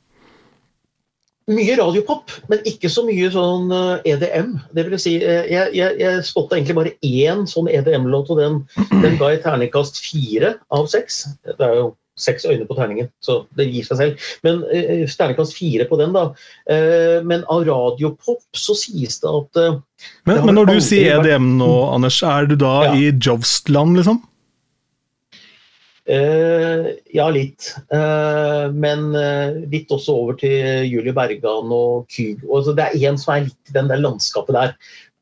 mye 1.49 1.77
radiopop, 1.79 2.33
men 2.51 2.65
ikke 2.69 2.91
så 2.93 3.05
mye 3.07 3.31
sånn 3.33 3.71
EDM. 4.07 4.57
Eh, 4.57 4.67
e 4.69 4.77
det 4.77 4.85
vil 4.89 5.01
si, 5.01 5.15
eh, 5.23 5.47
jeg, 5.51 5.73
jeg, 5.79 5.97
jeg 6.03 6.27
spotta 6.29 6.59
egentlig 6.59 6.77
bare 6.79 6.97
én 7.05 7.47
sånn 7.51 7.71
EDM-låt, 7.73 8.33
og 8.35 8.43
den, 8.43 8.61
den, 8.93 9.17
ga 9.21 9.33
jeg 9.35 9.43
terningkast 9.47 10.03
fire 10.05 10.57
av 10.75 10.91
seks. 10.93 11.25
Det 11.49 11.65
er 11.65 11.81
jo 11.81 11.89
seks 12.19 12.47
øyne 12.51 12.67
på 12.67 12.75
terningen, 12.75 13.09
så 13.23 13.41
det 13.57 13.69
gir 13.71 13.87
seg 13.87 14.01
selv. 14.01 14.31
Men 14.47 14.63
eh, 14.75 15.05
terningkast 15.09 15.57
fire 15.57 15.87
på 15.89 15.99
den, 16.01 16.15
da. 16.17 16.29
Eh, 16.71 17.19
men 17.27 17.47
av 17.51 17.65
radiopop 17.69 18.43
så 18.57 18.77
sies 18.79 19.21
det 19.23 19.31
at 19.31 19.63
eh, 19.63 19.79
men, 20.29 20.43
men, 20.45 20.55
når 20.59 20.75
du 20.75 20.81
sier 20.85 21.19
EDM 21.19 21.57
nå, 21.59 21.71
Anders, 21.95 22.21
er 22.27 22.51
du 22.51 22.59
da 22.59 22.75
ja. 22.89 22.97
i 22.99 23.13
Jovstland, 23.15 23.99
liksom? 23.99 24.21
Uh, 26.09 26.95
ja, 27.13 27.27
litt. 27.29 27.75
Uh, 27.93 28.73
men 28.73 29.11
uh, 29.13 29.59
litt 29.69 29.91
også 29.93 30.15
over 30.23 30.39
til 30.41 30.87
Julie 30.89 31.13
Bergan 31.13 31.69
og 31.75 32.09
Kygo. 32.13 32.49
Altså, 32.57 32.73
det 32.77 32.87
er 32.87 33.11
én 33.11 33.21
som 33.21 33.35
er 33.35 33.47
litt 33.49 33.73
i 33.73 33.77
den 33.77 33.91
der 33.91 34.01
landskapet 34.01 34.57
der. 34.57 34.75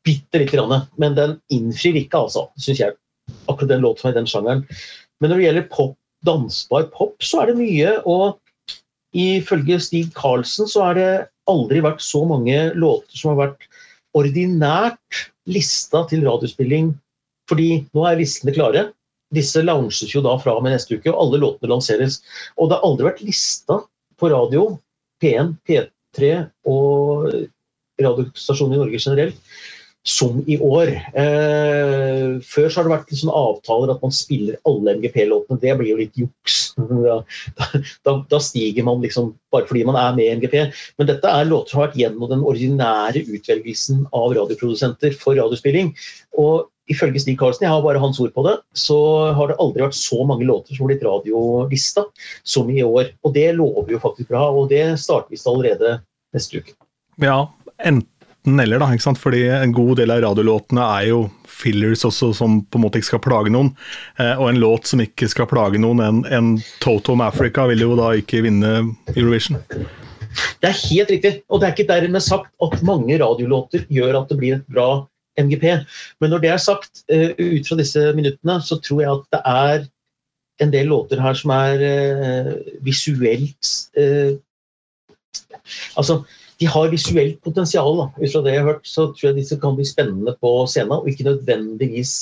Bitte 0.07 0.39
lite 0.39 0.55
grann. 0.55 0.87
Men 0.95 1.17
den 1.17 1.35
innfrir 1.51 1.99
ikke, 1.99 2.23
altså, 2.23 2.47
syns 2.55 2.79
jeg. 2.85 2.95
Akkurat 3.51 3.73
den 3.73 3.83
låten 3.83 4.13
i 4.13 4.15
den 4.15 4.29
sjangeren. 4.29 4.63
Men 5.19 5.33
når 5.33 5.41
det 5.41 5.47
gjelder 5.49 5.71
pop, 5.73 5.97
dansbar 6.25 6.87
pop, 6.93 7.17
så 7.23 7.43
er 7.43 7.51
det 7.51 7.59
mye. 7.59 7.97
Og 8.07 8.37
ifølge 9.17 9.81
Stig 9.83 10.13
Karlsen 10.15 10.71
så 10.71 10.87
har 10.87 10.99
det 10.99 11.11
aldri 11.51 11.83
vært 11.83 12.03
så 12.03 12.23
mange 12.27 12.69
låter 12.79 13.19
som 13.19 13.33
har 13.33 13.41
vært 13.43 13.67
ordinært 14.17 15.25
lista 15.51 16.05
til 16.07 16.23
radiospilling. 16.27 16.93
Fordi 17.51 17.69
nå 17.95 18.07
er 18.07 18.19
listene 18.19 18.55
klare. 18.55 18.87
Disse 19.33 19.63
launches 19.63 20.13
jo 20.13 20.23
da 20.25 20.35
fra 20.39 20.55
og 20.57 20.65
med 20.65 20.75
neste 20.75 20.97
uke, 20.97 21.11
og 21.11 21.19
alle 21.25 21.41
låtene 21.43 21.71
lanseres. 21.73 22.21
Og 22.57 22.69
det 22.69 22.77
har 22.77 22.87
aldri 22.87 23.09
vært 23.09 23.23
lista 23.25 23.81
på 24.17 24.31
radio, 24.33 24.69
P1, 25.23 25.55
P3 25.67 26.35
og 26.69 27.33
radiostasjoner 28.01 28.77
i 28.77 28.83
Norge 28.83 29.01
generelt, 29.01 29.57
som 30.07 30.37
i 30.47 30.55
år. 30.63 30.93
Eh, 31.19 32.37
før 32.47 32.69
så 32.69 32.79
har 32.79 32.87
det 32.87 32.93
vært 32.93 33.09
liksom 33.11 33.31
avtaler 33.35 33.91
at 33.91 34.05
man 34.05 34.13
spiller 34.15 34.55
alle 34.69 34.93
MGP-låtene. 35.01 35.59
Det 35.59 35.73
blir 35.79 35.91
jo 35.91 35.99
litt 35.99 36.21
juks. 36.21 36.63
Da, 37.57 37.65
da, 38.05 38.13
da, 38.29 38.37
stiger 38.43 38.85
man 38.85 39.01
liksom 39.01 39.31
bare 39.51 39.65
fordi 39.67 39.81
man 39.87 39.97
er 39.99 40.13
med 40.15 40.27
i 40.27 40.35
MGP. 40.37 40.55
Men 40.99 41.09
dette 41.09 41.31
er 41.31 41.49
låter 41.49 41.73
som 41.73 41.81
har 41.81 41.89
vært 41.89 41.99
gjennom 41.99 42.29
den 42.31 42.45
ordinære 42.45 43.25
utvelgelsen 43.25 44.05
av 44.15 44.35
radioprodusenter 44.37 45.17
for 45.17 45.35
radiospilling. 45.39 45.91
Og 46.37 46.69
ifølge 46.91 47.21
Stig 47.21 47.37
Karlsen, 47.39 47.65
jeg 47.67 47.73
har 47.73 47.83
bare 47.83 48.01
hans 48.01 48.19
ord 48.23 48.33
på 48.35 48.43
det, 48.47 48.57
så 48.77 48.97
har 49.35 49.51
det 49.51 49.59
aldri 49.63 49.83
vært 49.85 49.97
så 49.99 50.23
mange 50.27 50.47
låter 50.47 50.75
som 50.75 50.85
har 50.85 50.93
blitt 50.93 51.07
radiolista 51.07 52.05
som 52.47 52.69
i 52.71 52.81
år. 52.85 53.11
Og 53.27 53.33
det 53.35 53.49
lover 53.57 53.95
jo 53.95 54.03
faktisk 54.03 54.31
bra, 54.31 54.47
og 54.49 54.69
det 54.71 54.85
starter 55.01 55.35
visst 55.35 55.49
allerede 55.49 55.97
neste 56.35 56.61
uke. 56.61 56.77
Ja, 57.23 57.41
enten 57.83 58.61
eller, 58.63 58.79
da, 58.79 58.87
ikke 58.93 59.09
sant? 59.09 59.19
fordi 59.19 59.43
en 59.51 59.75
god 59.75 59.97
del 59.99 60.13
av 60.13 60.23
radiolåtene 60.23 60.83
er 61.01 61.09
jo 61.09 61.21
fillers 61.57 62.05
også, 62.07 62.31
som 62.37 62.61
på 62.63 62.79
en 62.79 62.85
måte 62.85 63.01
ikke 63.01 63.09
skal 63.09 63.23
plage 63.25 63.51
noen. 63.51 63.73
Eh, 64.21 64.35
og 64.37 64.51
en 64.51 64.61
låt 64.61 64.87
som 64.87 65.01
ikke 65.03 65.27
skal 65.31 65.49
plage 65.51 65.81
noen, 65.81 66.03
en, 66.03 66.21
en 66.31 66.53
Toto 66.83 67.17
med 67.17 67.27
Africa, 67.27 67.67
vil 67.71 67.83
jo 67.83 67.97
da 67.99 68.13
ikke 68.15 68.45
vinne 68.45 68.75
Eurovision. 69.15 69.59
Det 70.61 70.69
er 70.69 70.81
helt 70.85 71.11
riktig, 71.11 71.33
og 71.49 71.59
det 71.59 71.67
er 71.67 71.75
ikke 71.75 71.89
dermed 71.89 72.23
sagt 72.23 72.51
at 72.63 72.81
mange 72.85 73.17
radiolåter 73.19 73.87
gjør 73.91 74.21
at 74.21 74.31
det 74.31 74.37
blir 74.39 74.59
et 74.59 74.67
bra 74.69 74.89
MGP. 75.37 75.67
Men 76.21 76.33
når 76.33 76.43
det 76.43 76.51
er 76.53 76.63
sagt, 76.63 77.03
uh, 77.13 77.31
ut 77.37 77.69
fra 77.69 77.77
disse 77.79 78.03
minuttene, 78.17 78.57
så 78.63 78.79
tror 78.83 79.03
jeg 79.03 79.13
at 79.13 79.29
det 79.35 79.41
er 79.45 79.87
en 80.63 80.73
del 80.73 80.89
låter 80.89 81.21
her 81.21 81.37
som 81.37 81.53
er 81.53 81.83
uh, 81.85 82.53
visuelt 82.85 83.73
uh, 83.99 84.37
Altså, 85.99 86.21
de 86.57 86.65
har 86.65 86.89
visuelt 86.89 87.41
potensial. 87.45 87.99
Da. 87.99 88.05
Ut 88.17 88.31
fra 88.33 88.41
det 88.45 88.53
jeg 88.55 88.63
har 88.63 88.71
hørt, 88.71 88.87
så 88.89 89.09
tror 89.11 89.29
jeg 89.29 89.37
disse 89.37 89.57
kan 89.61 89.75
bli 89.77 89.85
spennende 89.85 90.33
på 90.41 90.53
scenen, 90.69 90.95
og 90.97 91.09
ikke 91.09 91.27
nødvendigvis 91.27 92.13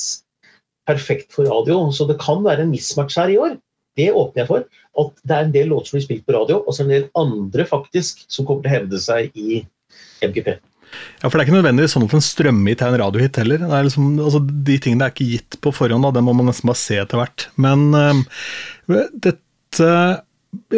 perfekt 0.89 1.33
for 1.33 1.47
radio. 1.49 1.91
Så 1.95 2.07
det 2.09 2.19
kan 2.21 2.43
være 2.43 2.65
en 2.65 2.73
mismatch 2.73 3.19
her 3.19 3.31
i 3.31 3.39
år. 3.39 3.55
Det 3.95 4.11
åpner 4.11 4.43
jeg 4.43 4.49
for. 4.49 4.65
At 4.99 5.23
det 5.23 5.35
er 5.35 5.45
en 5.45 5.55
del 5.55 5.71
låter 5.71 5.91
som 5.91 5.97
blir 5.99 6.07
spilt 6.07 6.25
på 6.27 6.35
radio, 6.35 6.59
og 6.63 6.73
så 6.73 6.83
er 6.83 6.87
det 6.87 6.95
en 6.95 7.01
del 7.01 7.09
andre 7.23 7.67
faktisk 7.69 8.25
som 8.27 8.47
kommer 8.47 8.65
til 8.65 8.73
å 8.73 8.75
hevde 8.75 9.01
seg 9.01 9.39
i 9.39 9.61
MGP. 10.25 10.57
Ja, 11.21 11.29
for 11.29 11.35
Det 11.35 11.43
er 11.43 11.47
ikke 11.47 11.57
nødvendigvis 11.57 11.95
sånn 11.95 12.05
at 12.07 12.15
en 12.15 12.23
strømhit 12.23 12.83
er 12.83 12.93
en 12.93 13.01
radiohit 13.01 13.39
heller. 13.41 13.65
Liksom, 13.87 14.13
altså, 14.19 14.41
de 14.41 14.77
tingene 14.81 15.07
er 15.07 15.15
ikke 15.15 15.31
gitt 15.31 15.59
på 15.63 15.73
forhånd, 15.75 16.05
da. 16.07 16.13
det 16.15 16.23
må 16.25 16.35
man 16.37 16.49
nesten 16.51 16.69
bare 16.71 16.81
se 16.81 16.99
etter 17.01 17.21
hvert. 17.21 17.47
Men 17.61 17.89
øh, 17.95 18.23
dette 19.11 19.91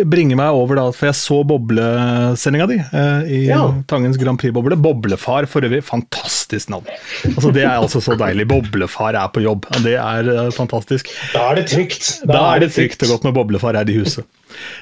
bringer 0.08 0.38
meg 0.40 0.56
over 0.58 0.80
da, 0.80 0.86
for 0.96 1.10
jeg 1.10 1.18
så 1.20 1.38
boblesendinga 1.48 2.68
di 2.70 2.78
eh, 2.82 3.30
i 3.34 3.42
ja. 3.50 3.60
Tangens 3.90 4.20
Grand 4.22 4.40
Prix-boble. 4.42 4.78
Boblefar 4.82 5.48
for 5.50 5.66
øvrig, 5.68 5.84
fantastisk 5.86 6.72
navn. 6.74 6.90
Altså 7.34 7.52
Det 7.56 7.64
er 7.66 7.76
altså 7.76 8.02
så 8.04 8.18
deilig. 8.20 8.48
Boblefar 8.50 9.18
er 9.18 9.30
på 9.34 9.44
jobb. 9.46 9.68
Det 9.86 9.96
er 10.00 10.32
uh, 10.32 10.50
fantastisk. 10.56 11.12
Da 11.34 11.50
er 11.52 11.62
det 11.62 11.68
trygt. 11.72 12.10
Da, 12.24 12.34
da 12.34 12.44
er 12.56 12.66
det 12.66 12.74
trygt 12.76 13.06
og 13.06 13.16
godt 13.16 13.30
med 13.30 13.38
boblefar 13.38 13.78
her 13.80 13.90
i 13.90 13.98
huset. 14.00 14.28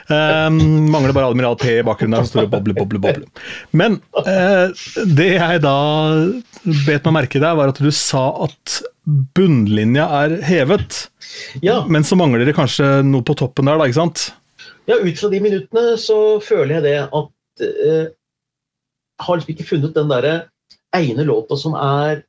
Um, 0.08 0.60
mangler 0.94 1.16
bare 1.16 1.32
Admiral 1.34 1.58
P 1.60 1.80
i 1.80 1.86
bakgrunnen 1.86 2.16
der, 2.16 2.28
så 2.28 2.36
står 2.36 2.46
det 2.46 2.54
boble, 2.54 2.76
boble, 2.78 3.02
boble. 3.02 3.26
Men 3.76 3.98
uh, 4.22 4.70
det 5.18 5.32
jeg 5.36 5.64
da 5.66 5.78
bet 6.86 7.08
meg 7.08 7.18
merke 7.22 7.40
i 7.40 7.44
der, 7.44 7.58
var 7.58 7.74
at 7.74 7.82
du 7.82 7.92
sa 7.94 8.28
at 8.46 8.80
bunnlinja 9.38 10.08
er 10.24 10.40
hevet. 10.46 11.06
Ja. 11.66 11.82
Men 11.92 12.06
så 12.08 12.18
mangler 12.18 12.46
det 12.48 12.56
kanskje 12.58 13.04
noe 13.06 13.26
på 13.26 13.36
toppen 13.38 13.70
der, 13.70 13.78
da, 13.82 13.90
ikke 13.90 14.00
sant? 14.00 14.30
Ja, 14.86 15.00
ut 15.02 15.18
fra 15.20 15.32
de 15.32 15.42
minuttene 15.42 15.96
så 16.02 16.18
føler 16.44 16.78
jeg 16.78 16.86
det 16.86 16.98
at 17.06 17.66
eh, 17.66 18.06
Jeg 19.16 19.26
har 19.26 19.40
liksom 19.40 19.54
ikke 19.56 19.70
funnet 19.70 19.96
den 19.96 20.12
derre 20.12 20.36
ene 20.96 21.26
låta 21.28 21.58
som 21.60 21.76
er 21.80 22.24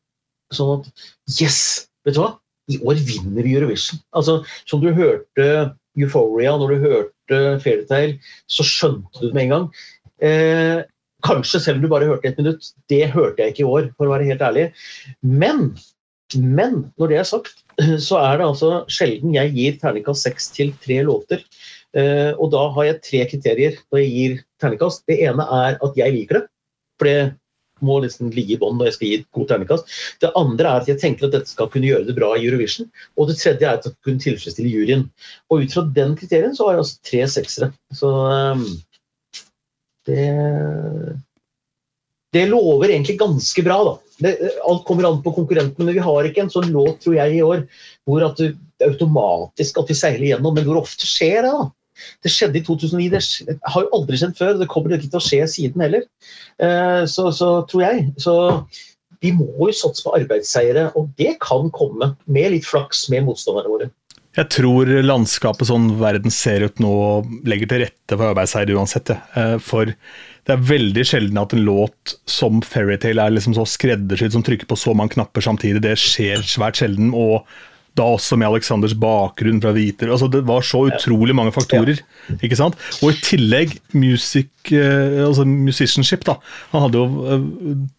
sånn 0.54 0.80
at 0.80 1.06
Yes! 1.40 1.88
Vet 2.06 2.16
du 2.16 2.22
hva? 2.22 2.36
I 2.70 2.78
år 2.82 2.98
vinner 3.06 3.46
vi 3.46 3.54
Eurovision. 3.54 4.00
Altså, 4.14 4.40
Som 4.66 4.82
du 4.82 4.92
hørte 4.94 5.74
Euphoria, 5.98 6.54
når 6.58 6.74
du 6.74 6.84
hørte 6.84 7.40
Fairytale, 7.62 8.18
så 8.50 8.66
skjønte 8.66 9.20
du 9.20 9.28
det 9.28 9.34
med 9.34 9.46
en 9.46 9.52
gang. 9.54 9.68
Eh, 10.22 10.80
kanskje 11.26 11.60
selv 11.62 11.80
om 11.80 11.86
du 11.86 11.90
bare 11.92 12.08
hørte 12.08 12.30
et 12.30 12.40
minutt. 12.40 12.72
Det 12.90 13.10
hørte 13.14 13.42
jeg 13.42 13.54
ikke 13.54 13.64
i 13.64 13.70
år, 13.70 13.90
for 13.96 14.08
å 14.08 14.14
være 14.14 14.28
helt 14.28 14.44
ærlig. 14.44 14.66
Men, 15.22 15.70
men 16.34 16.84
når 17.00 17.12
det 17.12 17.20
er 17.22 17.28
sagt, 17.28 17.64
så 18.08 18.20
er 18.22 18.40
det 18.40 18.50
altså 18.50 18.70
sjelden 18.92 19.34
jeg 19.36 19.54
gir 19.56 19.80
terningkast 19.82 20.26
seks 20.26 20.50
til 20.56 20.74
tre 20.84 21.00
låter. 21.06 21.42
Eh, 21.96 22.32
og 22.36 22.52
da 22.52 22.66
har 22.76 22.90
jeg 22.90 23.02
tre 23.04 23.24
kriterier 23.30 23.80
når 23.88 24.02
jeg 24.02 24.12
gir 24.12 24.38
terningkast. 24.62 25.04
Det 25.08 25.18
ene 25.24 25.46
er 25.58 25.80
at 25.82 25.98
jeg 25.98 26.14
liker 26.14 26.40
det. 26.40 26.46
For 27.00 27.10
det 27.10 27.18
må 27.84 27.98
nesten 28.00 28.32
ligge 28.32 28.54
i 28.54 28.60
bånn 28.60 28.78
når 28.78 28.90
jeg 28.90 28.96
skal 28.96 29.08
gi 29.08 29.18
et 29.20 29.28
godt 29.36 29.50
terningkast. 29.52 29.94
Det 30.24 30.32
andre 30.38 30.70
er 30.70 30.84
at 30.84 30.90
jeg 30.90 31.00
tenker 31.02 31.28
at 31.28 31.36
dette 31.36 31.52
skal 31.52 31.70
kunne 31.72 31.88
gjøre 31.88 32.08
det 32.08 32.16
bra 32.16 32.32
i 32.36 32.46
Eurovision. 32.46 32.88
Og 33.16 33.30
det 33.30 33.38
tredje 33.40 33.68
er 33.68 33.78
at 33.78 33.86
det 33.86 33.94
kunne 34.04 34.22
tilfredsstille 34.22 34.72
juryen. 34.72 35.06
Og 35.50 35.64
ut 35.64 35.76
fra 35.76 35.84
den 35.98 36.16
kriterien 36.18 36.56
så 36.56 36.68
har 36.68 36.76
jeg 36.76 36.84
altså 36.84 37.10
tre 37.10 37.22
seksere. 37.36 37.70
Så 37.96 38.10
um, 38.10 38.66
det 40.08 40.26
Det 42.34 42.48
lover 42.50 42.90
egentlig 42.90 43.16
ganske 43.20 43.62
bra, 43.64 43.76
da. 43.86 43.94
Det, 44.20 44.32
alt 44.64 44.84
kommer 44.88 45.06
an 45.08 45.22
på 45.24 45.32
konkurrentene, 45.36 45.84
men 45.84 45.96
vi 45.96 46.04
har 46.04 46.26
ikke 46.26 46.42
en 46.44 46.52
sånn 46.52 46.68
låt, 46.72 46.98
tror 47.04 47.16
jeg, 47.16 47.36
i 47.36 47.44
år 47.44 47.62
hvor 48.08 48.24
at 48.24 48.40
er 48.40 48.54
automatisk 48.84 49.78
at 49.80 49.90
vi 49.92 49.96
seiler 49.96 50.26
gjennom. 50.32 50.56
Men 50.56 50.66
hvor 50.66 50.82
ofte 50.82 51.08
skjer 51.08 51.46
det, 51.46 51.52
da? 51.52 51.66
Det 52.24 52.32
skjedde 52.32 52.60
i 52.60 52.64
2009, 52.66 53.06
det 53.12 53.56
har 53.72 53.86
jo 53.86 53.92
aldri 53.96 54.20
skjedd 54.20 54.36
før. 54.38 54.56
Det 54.60 54.68
kommer 54.72 54.96
ikke 54.96 55.10
til 55.10 55.20
å 55.20 55.26
skje 55.26 55.42
siden 55.52 55.86
heller, 55.86 56.06
eh, 56.62 57.02
så, 57.10 57.30
så 57.34 57.50
tror 57.70 57.86
jeg. 57.86 58.08
Så 58.22 58.36
vi 59.24 59.32
må 59.36 59.70
jo 59.70 59.76
satse 59.76 60.04
på 60.04 60.14
arbeidsseire, 60.18 60.90
og 60.98 61.12
det 61.20 61.36
kan 61.44 61.70
komme 61.74 62.14
med 62.26 62.52
litt 62.54 62.68
flaks 62.68 63.06
med 63.12 63.26
motstanderne 63.28 63.72
våre. 63.72 63.92
Jeg 64.36 64.52
tror 64.52 64.90
landskapet 65.00 65.70
sånn 65.70 65.94
verden 65.96 66.32
ser 66.34 66.66
ut 66.66 66.80
nå 66.82 66.92
legger 67.48 67.70
til 67.70 67.82
rette 67.86 68.18
for 68.18 68.28
arbeidsseire 68.34 68.74
uansett. 68.76 69.14
Eh, 69.16 69.56
for 69.64 69.88
det 69.88 70.54
er 70.54 70.66
veldig 70.68 71.04
sjelden 71.08 71.40
at 71.40 71.54
en 71.56 71.64
låt 71.64 72.18
som 72.28 72.60
Fairytale 72.64 73.24
er 73.24 73.32
liksom 73.32 73.56
så 73.56 73.64
skreddersydd 73.66 74.36
som 74.36 74.44
trykker 74.44 74.68
på 74.68 74.78
så 74.78 74.92
mange 74.96 75.16
knapper 75.16 75.46
samtidig. 75.46 75.80
Det 75.86 75.96
skjer 76.00 76.44
svært 76.44 76.82
sjelden. 76.82 77.14
og 77.16 77.48
da 77.96 78.06
også 78.16 78.36
med 78.38 78.48
Aleksanders 78.50 78.94
bakgrunn 79.00 79.60
fra 79.62 79.72
Hviter. 79.76 80.10
Altså, 80.12 80.28
det 80.32 80.42
var 80.48 80.64
så 80.66 80.84
utrolig 80.90 81.36
mange 81.36 81.54
faktorer. 81.54 82.02
Ja. 82.28 82.38
ikke 82.44 82.58
sant? 82.58 82.78
Og 83.00 83.12
i 83.12 83.20
tillegg 83.24 83.76
music, 83.96 84.50
eh, 84.70 85.22
altså 85.24 85.46
musicianship. 85.48 86.26
da. 86.28 86.36
Han 86.74 86.86
hadde 86.86 87.00
jo 87.00 87.30
eh, 87.32 87.46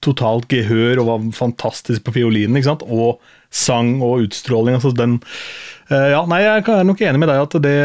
totalt 0.05 0.49
gehør 0.51 1.01
og 1.03 1.09
var 1.11 1.31
fantastisk 1.37 2.05
på 2.05 2.15
fiolinen. 2.19 2.59
ikke 2.59 2.71
sant? 2.71 2.85
Og 2.87 3.17
sang 3.49 3.97
og 4.03 4.27
utstråling. 4.27 4.77
altså 4.77 4.93
den, 4.95 5.19
eh, 5.89 6.11
ja, 6.13 6.25
nei, 6.25 6.43
Jeg 6.43 6.67
er 6.67 6.83
nok 6.87 7.01
enig 7.01 7.19
med 7.19 7.29
deg 7.31 7.41
at 7.47 7.61
det 7.63 7.77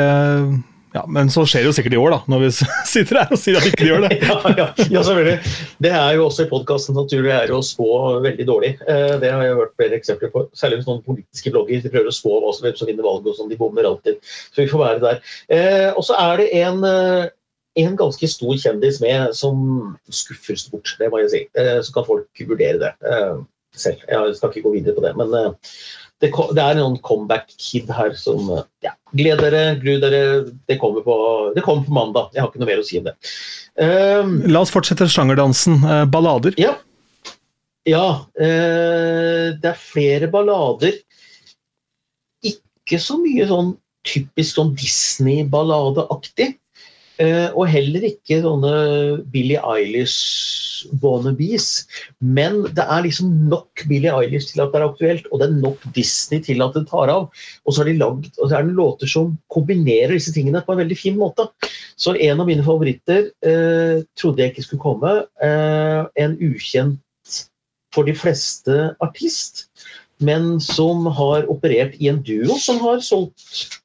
ja, 0.93 1.05
Men 1.09 1.31
så 1.33 1.45
skjer 1.49 1.65
det 1.65 1.71
jo 1.71 1.75
sikkert 1.77 1.97
i 1.97 2.01
år, 2.01 2.13
da, 2.13 2.19
når 2.33 2.43
vi 2.45 2.49
sitter 2.93 3.21
her 3.23 3.33
og 3.33 3.41
sier 3.41 3.59
at 3.59 3.69
ikke 3.69 3.83
de 3.83 3.91
gjør 3.91 4.07
det. 4.07 4.17
ja, 4.29 4.39
ja, 4.59 4.67
ja, 4.83 5.03
selvfølgelig. 5.03 5.53
Det 5.87 5.93
er 5.99 6.17
jo 6.19 6.25
også 6.27 6.45
i 6.45 6.51
podkasten 6.51 6.99
naturlig 6.99 7.33
er 7.35 7.53
å 7.55 7.61
spå 7.65 7.89
veldig 8.25 8.49
dårlig. 8.49 8.73
Eh, 8.85 9.15
det 9.23 9.31
har 9.33 9.45
jeg 9.47 9.59
hørt 9.61 9.77
flere 9.81 9.99
eksempler 9.99 10.33
på. 10.35 10.45
Særlig 10.59 10.81
hvis 10.81 10.91
noen 10.91 11.05
politiske 11.07 11.53
blogger 11.55 11.85
de 11.85 11.93
prøver 11.95 12.11
å 12.13 12.17
spå 12.17 12.41
hvem 12.43 12.77
som 12.77 12.91
vinner 12.91 13.09
valget, 13.09 13.31
og 13.33 13.39
sånn. 13.39 13.53
De 13.53 13.61
bommer 13.61 13.89
alltid. 13.89 14.21
Så 14.53 14.65
vi 14.65 14.69
får 14.73 14.85
være 14.85 15.05
der. 15.07 15.23
Eh, 15.57 15.89
og 15.95 16.05
så 16.09 16.19
er 16.21 16.43
det 16.43 16.51
en, 16.61 16.85
eh, 16.89 17.33
en 17.81 17.97
ganske 17.97 18.29
stor 18.29 18.61
kjendis 18.61 19.01
med 19.01 19.33
som 19.37 19.97
skuffer 20.13 20.61
stort, 20.61 20.93
det 21.01 21.09
må 21.09 21.23
jeg 21.23 21.33
si. 21.33 21.43
Så 21.57 21.95
kan 21.95 22.05
folk 22.05 22.43
vurdere 22.45 22.77
det 22.83 22.91
selv. 23.73 24.03
Jeg 24.05 24.35
skal 24.37 24.53
ikke 24.53 24.67
gå 24.67 24.75
videre 24.75 24.93
på 24.99 25.05
det. 25.07 25.15
men 25.17 25.55
det, 26.23 26.31
det 26.31 26.63
er 26.63 26.79
noen 26.79 26.99
comeback-kid 27.03 27.91
her 27.91 28.15
som 28.19 28.47
ja, 28.85 28.95
Gled 29.13 29.43
dere, 29.43 29.63
gru 29.83 29.97
dere. 30.01 30.21
Det 30.71 30.79
kommer, 30.81 31.03
på, 31.05 31.17
det 31.57 31.65
kommer, 31.67 31.85
på, 31.85 31.95
mandag. 31.97 32.31
Jeg 32.33 32.45
har 32.45 32.49
ikke 32.53 32.63
noe 32.63 32.71
mer 32.71 32.81
å 32.81 32.87
si 32.87 33.01
om 33.01 33.09
det. 33.11 33.17
Um, 33.77 34.37
La 34.53 34.63
oss 34.63 34.73
fortsette 34.73 35.09
sjangerdansen. 35.11 35.83
Uh, 35.83 36.05
ballader? 36.09 36.55
Ja. 36.61 36.77
ja 37.89 38.07
uh, 38.23 39.47
det 39.59 39.73
er 39.73 39.83
flere 39.83 40.31
ballader. 40.33 40.97
Ikke 42.47 43.03
så 43.03 43.19
mye 43.21 43.49
sånn 43.51 43.75
typisk 44.07 44.59
sånn 44.59 44.73
Disney-balladeaktig. 44.79 46.55
Uh, 47.23 47.49
og 47.55 47.69
heller 47.71 48.09
ikke 48.09 48.41
sånne 48.43 48.73
Billie 49.31 49.61
Eilish 49.63 50.43
wannabes. 51.03 51.85
Men 52.19 52.63
det 52.75 52.85
er 52.85 53.05
liksom 53.05 53.31
nok 53.51 53.85
Billie 53.89 54.13
Eilish 54.13 54.51
til 54.51 54.65
at 54.65 54.73
det 54.73 54.81
er 54.81 54.89
aktuelt, 54.89 55.29
og 55.31 55.43
det 55.43 55.49
er 55.49 55.61
nok 55.61 55.85
Disney 55.97 56.43
til 56.45 56.65
at 56.65 56.75
det 56.77 56.87
tar 56.91 57.13
av. 57.13 57.29
Og 57.67 57.77
så 57.77 57.87
de 57.87 57.97
lagd, 57.99 58.31
og 58.39 58.49
så 58.49 58.59
er 58.59 58.67
det 58.67 58.77
låter 58.79 59.11
som 59.11 59.37
kombinerer 59.53 60.17
disse 60.17 60.35
tingene 60.35 60.65
på 60.65 60.75
en 60.75 60.83
veldig 60.83 60.99
fin 60.99 61.19
måte. 61.21 61.49
Så 61.97 62.17
en 62.17 62.43
av 62.43 62.49
mine 62.49 62.65
favoritter 62.67 63.31
eh, 63.47 64.03
trodde 64.19 64.43
jeg 64.43 64.55
ikke 64.55 64.67
skulle 64.67 64.85
komme. 64.85 65.17
Eh, 65.45 66.03
en 66.25 66.39
ukjent 66.41 67.43
for 67.93 68.09
de 68.09 68.17
fleste 68.17 68.95
artist. 69.05 69.69
men 70.23 70.61
som 70.63 71.07
har 71.07 71.49
operert 71.51 71.97
i 71.99 72.07
en 72.07 72.21
duo 72.23 72.55
som 72.63 72.77
har 72.79 73.01
solgt 73.03 73.82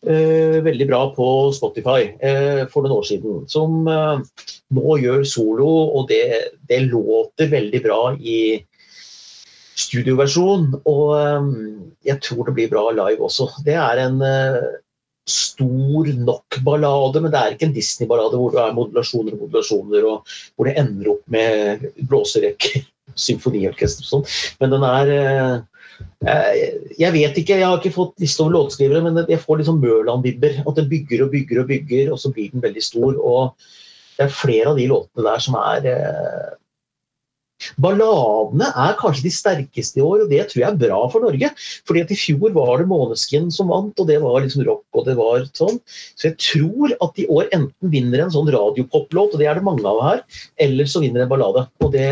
veldig 0.00 0.86
bra 0.88 0.98
på 1.12 1.24
Spotify 1.52 2.06
uh, 2.24 2.62
for 2.72 2.86
noen 2.86 2.94
år 2.96 3.04
siden. 3.04 3.42
Som 3.52 3.84
uh, 3.84 4.22
nå 4.72 4.96
gjør 5.02 5.26
solo, 5.28 5.68
og 5.98 6.08
det, 6.08 6.22
det, 6.70 6.78
låter 6.88 7.50
veldig 7.52 7.82
bra 7.84 7.98
i 8.16 8.38
studioversjon. 9.80 10.70
Og 10.88 11.98
jeg 12.08 12.20
tror 12.24 12.48
det 12.48 12.56
blir 12.56 12.72
bra 12.72 12.86
live 12.96 13.28
også. 13.28 13.50
Det 13.66 13.76
er 13.76 14.04
en 14.06 14.22
stor 15.30 16.10
nok 16.16 16.60
ballade, 16.64 17.20
men 17.22 17.32
det 17.32 17.40
er 17.40 17.54
ikke 17.54 17.68
en 17.68 17.76
Disney-ballade 17.76 18.38
hvor 18.38 18.54
det 18.54 18.62
er 18.62 18.76
modulasjoner 18.76 19.36
og 19.36 19.44
modulasjoner, 19.44 20.06
og 20.08 20.36
hvor 20.54 20.68
det 20.68 20.76
ender 20.80 21.12
opp 21.14 21.22
med 21.32 21.86
blåserekker, 22.10 22.86
symfoniorkester 23.26 24.06
og 24.06 24.10
sånn. 24.10 24.26
Men 24.62 24.74
den 24.74 24.86
er 24.86 25.12
eh, 25.14 25.54
Jeg 27.00 27.12
vet 27.14 27.38
ikke, 27.40 27.58
jeg 27.58 27.66
har 27.66 27.78
ikke 27.78 27.94
fått 27.94 28.20
liste 28.20 28.44
over 28.44 28.58
låtskrivere, 28.58 29.02
men 29.06 29.22
jeg 29.24 29.40
får 29.40 29.62
liksom 29.62 29.80
Mørland-vibber. 29.82 30.62
At 30.66 30.80
den 30.80 30.90
bygger 30.90 31.24
og 31.24 31.30
bygger 31.32 31.62
og 31.62 31.70
bygger, 31.70 32.10
og 32.12 32.20
så 32.20 32.32
blir 32.34 32.52
den 32.52 32.64
veldig 32.64 32.84
stor. 32.84 33.16
og 33.20 33.70
det 34.20 34.26
er 34.26 34.36
flere 34.36 34.72
av 34.74 34.76
de 34.76 34.84
låtene 34.90 35.24
der 35.24 35.40
som 35.40 35.54
er 35.56 35.86
eh, 35.88 36.48
Balladene 37.80 38.68
er 38.68 38.94
kanskje 39.00 39.26
de 39.26 39.32
sterkeste 39.32 40.00
i 40.00 40.04
år, 40.04 40.22
og 40.24 40.30
det 40.32 40.46
tror 40.48 40.60
jeg 40.62 40.68
er 40.68 40.78
bra 40.80 41.00
for 41.12 41.24
Norge. 41.24 41.50
fordi 41.88 42.04
at 42.04 42.12
I 42.12 42.18
fjor 42.20 42.54
var 42.56 42.80
det 42.80 42.88
Måneskin 42.88 43.50
som 43.52 43.72
vant, 43.72 44.00
og 44.00 44.08
det 44.08 44.16
var 44.22 44.40
liksom 44.40 44.64
rock. 44.68 44.84
og 44.96 45.04
det 45.08 45.16
var 45.16 45.44
sånn. 45.56 45.80
Så 46.16 46.30
jeg 46.30 46.38
tror 46.40 46.94
at 46.96 47.20
i 47.20 47.28
år 47.28 47.52
enten 47.56 47.92
vinner 47.92 48.24
en 48.24 48.32
sånn 48.32 48.48
radiopoplåt, 48.52 49.34
og 49.34 49.40
det 49.40 49.48
er 49.48 49.60
det 49.60 49.66
mange 49.68 49.84
av 49.88 50.00
her, 50.04 50.24
eller 50.56 50.88
så 50.88 51.04
vinner 51.04 51.24
en 51.24 51.32
ballade. 51.32 51.66
Og 51.84 51.92
det, 51.92 52.08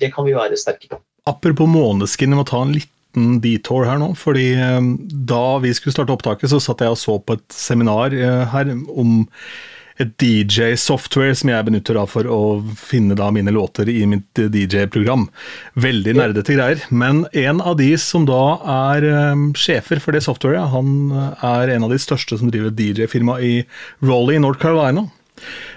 det 0.00 0.12
kan 0.12 0.28
vi 0.28 0.36
være 0.36 0.60
sterke 0.60 0.92
på. 0.92 1.00
Apropos 1.28 1.70
Måneskin, 1.70 2.32
jeg 2.32 2.40
må 2.40 2.46
ta 2.48 2.64
en 2.64 2.74
liten 2.74 3.36
detour 3.44 3.86
her 3.86 4.00
nå. 4.00 4.12
fordi 4.18 4.48
eh, 4.58 4.80
Da 5.28 5.44
vi 5.62 5.74
skulle 5.76 5.94
starte 5.94 6.14
opptaket, 6.14 6.50
så 6.50 6.58
satt 6.62 6.82
jeg 6.82 6.94
og 6.94 6.98
så 6.98 7.18
på 7.22 7.38
et 7.38 7.46
seminar 7.54 8.16
eh, 8.16 8.42
her 8.50 8.74
om 8.90 9.22
et 10.00 10.14
DJ-software 10.18 11.36
som 11.36 11.50
jeg 11.52 11.66
benytter 11.68 11.94
da 11.94 12.06
for 12.08 12.26
å 12.26 12.40
finne 12.80 13.14
da 13.14 13.28
mine 13.30 13.52
låter 13.54 13.86
i 13.92 14.00
mitt 14.08 14.40
DJ-program. 14.40 15.26
Veldig 15.78 16.14
nerdete 16.16 16.56
greier. 16.56 16.80
Men 16.90 17.26
en 17.36 17.60
av 17.60 17.76
de 17.78 17.90
som 18.00 18.24
da 18.26 18.56
er 18.72 19.06
sjefer 19.54 20.00
for 20.02 20.16
det 20.16 20.24
softwaret, 20.24 20.72
han 20.72 21.12
er 21.44 21.76
en 21.76 21.86
av 21.86 21.92
de 21.92 22.00
største 22.02 22.40
som 22.40 22.50
driver 22.50 22.72
DJ-firma 22.72 23.36
i 23.44 23.52
Raleigh, 24.00 24.40
North 24.42 24.64
Carolina. 24.64 25.04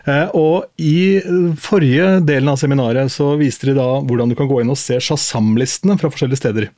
Uh, 0.07 0.27
og 0.37 0.81
I 0.81 1.21
forrige 1.61 2.19
delen 2.27 2.51
av 2.51 2.59
seminaret 2.61 3.13
så 3.13 3.33
viste 3.39 3.69
de 3.69 3.77
da 3.77 3.87
hvordan 4.01 4.31
du 4.31 4.37
kan 4.39 4.49
gå 4.49 4.61
inn 4.61 4.73
og 4.73 4.79
se 4.79 4.99
Shazam-listene 5.01 5.97
fra 6.01 6.11
forskjellige 6.13 6.43
steder. 6.43 6.69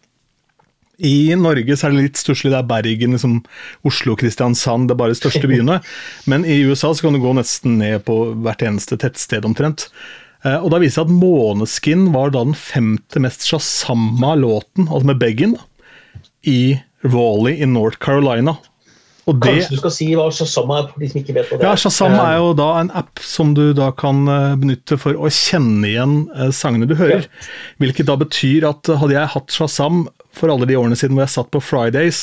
I 0.98 1.36
Norge 1.38 1.76
så 1.78 1.88
er 1.88 1.94
det 1.94 2.06
litt 2.08 2.20
stusslig. 2.20 2.52
Det 2.54 2.60
er 2.60 2.70
Bergen, 2.70 3.14
liksom, 3.14 3.36
Oslo, 3.86 4.16
Kristiansand, 4.18 4.90
det 4.90 4.96
er 4.96 5.02
bare 5.04 5.14
de 5.14 5.20
største 5.20 5.50
byene. 5.52 5.80
Men 6.30 6.46
i 6.46 6.64
USA 6.66 6.94
så 6.94 7.06
kan 7.06 7.18
du 7.18 7.22
gå 7.22 7.34
nesten 7.38 7.78
ned 7.82 8.02
på 8.08 8.18
hvert 8.42 8.66
eneste 8.66 8.98
tettsted 9.02 9.46
omtrent. 9.46 9.92
Eh, 10.46 10.58
og 10.58 10.72
da 10.74 10.82
viser 10.82 11.06
det 11.06 11.12
seg 11.12 11.12
at 11.12 11.20
Måneskin 11.22 12.08
var 12.16 12.34
da 12.34 12.44
den 12.46 12.58
femte 12.58 13.22
mest 13.24 13.46
shazamma 13.48 14.34
låten, 14.42 14.90
altså 14.90 15.12
med 15.12 15.22
Beggen, 15.22 15.58
i 16.48 16.80
Raleigh 17.06 17.62
i 17.62 17.70
North 17.70 18.02
Carolina. 18.02 18.58
Det, 19.28 19.44
Kanskje 19.44 19.76
du 19.76 19.80
skal 19.82 19.92
si 19.92 20.06
hva 20.16 20.30
Shazam 20.32 20.70
er 20.72 20.86
for 20.88 21.04
de 21.04 21.08
som 21.12 21.20
ikke 21.20 21.34
vet 21.36 21.50
hva 21.50 21.58
det 21.58 21.66
er? 21.66 21.68
Ja, 21.68 21.80
Shazam 21.82 22.14
er 22.16 22.38
jo 22.40 22.54
da 22.56 22.68
en 22.80 22.92
app 22.96 23.20
som 23.20 23.52
du 23.58 23.74
da 23.76 23.90
kan 23.92 24.22
eh, 24.32 24.54
benytte 24.62 24.96
for 25.02 25.20
å 25.20 25.28
kjenne 25.28 25.84
igjen 25.90 26.14
eh, 26.32 26.54
sangene 26.56 26.88
du 26.88 26.96
hører. 26.96 27.26
Ja. 27.28 27.50
Hvilket 27.84 28.08
da 28.08 28.16
betyr 28.22 28.70
at 28.70 28.88
hadde 28.88 29.18
jeg 29.18 29.34
hatt 29.34 29.52
Shazam 29.52 30.06
for 30.38 30.54
alle 30.54 30.70
de 30.70 30.78
årene 30.80 30.96
siden 30.96 31.18
hvor 31.18 31.26
jeg 31.26 31.34
satt 31.34 31.52
på 31.52 31.60
Fridays 31.60 32.22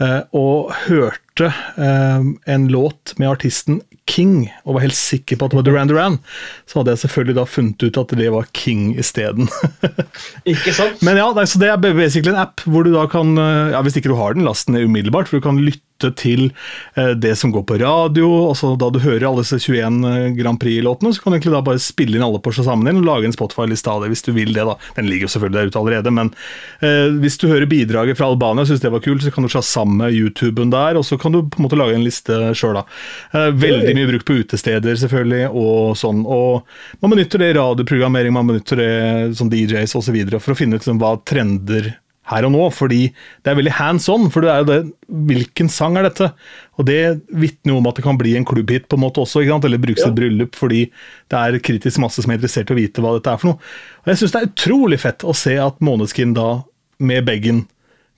eh, 0.00 0.22
og 0.32 0.72
hørte 0.86 1.50
en 1.80 2.66
låt 2.68 3.14
med 3.16 3.30
artisten 3.30 3.78
King, 4.10 4.50
og 4.66 4.74
var 4.76 4.82
helt 4.84 4.98
sikker 4.98 5.38
på 5.38 5.46
at 5.46 5.54
det 5.54 5.56
var 5.56 5.64
Duran 5.68 5.88
Duran, 5.88 6.16
så 6.68 6.80
hadde 6.80 6.92
jeg 6.92 7.00
selvfølgelig 7.04 7.36
da 7.38 7.44
funnet 7.48 7.84
ut 7.86 8.00
at 8.00 8.12
det 8.18 8.32
var 8.34 8.48
King 8.56 8.90
isteden. 9.00 9.48
ikke 10.52 10.74
sant? 10.76 11.00
Men 11.06 11.20
ja, 11.20 11.30
så 11.48 11.62
det 11.62 11.70
er 11.70 11.80
basically 11.80 12.34
en 12.34 12.42
app 12.42 12.60
hvor 12.66 12.84
du 12.84 12.90
da 12.92 13.06
kan, 13.08 13.36
ja, 13.72 13.80
hvis 13.86 13.96
ikke 14.00 14.12
du 14.12 14.18
har 14.18 14.36
den, 14.36 14.44
last 14.48 14.68
den 14.68 14.76
ned 14.76 14.88
umiddelbart, 14.90 15.30
for 15.30 15.40
du 15.40 15.46
kan 15.46 15.62
lytte 15.62 15.89
lytte 16.00 16.10
til 16.18 16.50
eh, 16.96 17.12
det 17.16 17.36
som 17.36 17.52
går 17.52 17.64
på 17.64 17.78
radio. 17.80 18.48
altså 18.48 18.76
Da 18.76 18.90
du 18.90 19.00
hører 19.00 19.28
alle 19.28 19.44
disse 19.44 19.58
21 19.60 20.04
eh, 20.08 20.30
Grand 20.38 20.60
Prix-låtene, 20.60 21.12
så 21.14 21.22
kan 21.22 21.32
du 21.32 21.38
egentlig 21.38 21.54
da 21.54 21.62
bare 21.62 21.82
spille 21.82 22.16
inn 22.16 22.24
alle 22.24 22.40
på 22.40 22.52
sammen 22.52 22.86
din 22.86 23.00
og 23.02 23.06
lage 23.06 23.26
en 23.26 23.36
Spotify-liste 23.36 23.90
av 23.90 24.02
det, 24.02 24.10
hvis 24.12 24.24
du 24.24 24.32
vil 24.32 24.52
det. 24.52 24.64
da. 24.64 24.76
Den 24.96 25.08
ligger 25.08 25.28
jo 25.28 25.34
selvfølgelig 25.34 25.60
der 25.60 25.70
ute 25.70 25.80
allerede, 25.80 26.10
men 26.10 26.32
eh, 26.80 27.08
hvis 27.20 27.38
du 27.38 27.48
hører 27.48 27.68
bidraget 27.70 28.18
fra 28.18 28.28
Albania 28.30 28.64
og 28.64 28.70
syns 28.70 28.82
det 28.82 28.92
var 28.92 29.04
kult, 29.04 29.24
så 29.24 29.32
kan 29.34 29.46
du 29.46 29.52
ta 29.52 29.62
sammen 29.62 30.10
YouTuben 30.10 30.72
der, 30.72 30.98
og 30.98 31.06
så 31.06 31.18
kan 31.20 31.32
du 31.32 31.42
på 31.44 31.60
en 31.60 31.68
måte 31.68 31.78
lage 31.78 31.96
en 31.96 32.04
liste 32.04 32.38
sjøl, 32.56 32.80
da. 32.80 32.84
Veldig 33.60 33.94
mye 33.96 34.08
brukt 34.10 34.26
på 34.28 34.38
utesteder, 34.40 34.96
selvfølgelig, 34.98 35.48
og 35.56 35.96
sånn. 35.98 36.22
Og 36.26 36.66
man 37.02 37.14
benytter 37.14 37.42
det 37.42 37.52
i 37.52 37.56
radioprogrammering, 37.58 38.34
man 38.34 38.50
benytter 38.50 38.80
det 38.80 38.92
som 39.38 39.50
DJs 39.50 39.96
osv. 39.98 40.18
for 40.38 40.54
å 40.54 40.58
finne 40.58 40.76
ut 40.76 40.82
liksom, 40.82 41.00
hva 41.02 41.16
trender 41.26 41.92
her 42.30 42.46
og 42.46 42.52
nå, 42.54 42.62
fordi 42.74 43.08
det 43.42 43.52
er 43.52 43.58
veldig 43.58 43.74
hands 43.78 44.08
on. 44.12 44.28
For 44.32 44.44
det 44.44 44.52
er 44.52 44.62
jo 44.62 44.68
det 44.70 44.80
Hvilken 45.30 45.66
sang 45.72 45.96
er 45.98 46.06
dette? 46.06 46.28
Og 46.78 46.86
det 46.86 47.00
vitner 47.34 47.74
jo 47.74 47.80
om 47.80 47.88
at 47.90 47.98
det 47.98 48.04
kan 48.06 48.18
bli 48.18 48.36
en 48.38 48.46
klubbhit 48.46 48.86
på 48.86 48.96
en 48.98 49.02
måte 49.02 49.22
også, 49.24 49.42
eller 49.42 49.82
brukes 49.82 50.04
ja. 50.04 50.10
et 50.10 50.16
bryllup, 50.16 50.54
fordi 50.58 50.84
det 51.32 51.40
er 51.40 51.58
kritisk 51.66 51.98
masse 52.02 52.22
som 52.22 52.30
er 52.30 52.38
interessert 52.38 52.70
i 52.70 52.76
å 52.76 52.78
vite 52.78 53.02
hva 53.02 53.16
dette 53.16 53.32
er 53.32 53.40
for 53.42 53.52
noe. 53.52 53.72
Og 54.04 54.12
jeg 54.12 54.20
syns 54.20 54.36
det 54.36 54.40
er 54.40 54.50
utrolig 54.52 55.00
fett 55.02 55.26
å 55.26 55.34
se 55.36 55.56
at 55.58 55.82
Måneskin 55.82 56.36
da, 56.38 56.62
med 57.02 57.26
Beggen, 57.26 57.64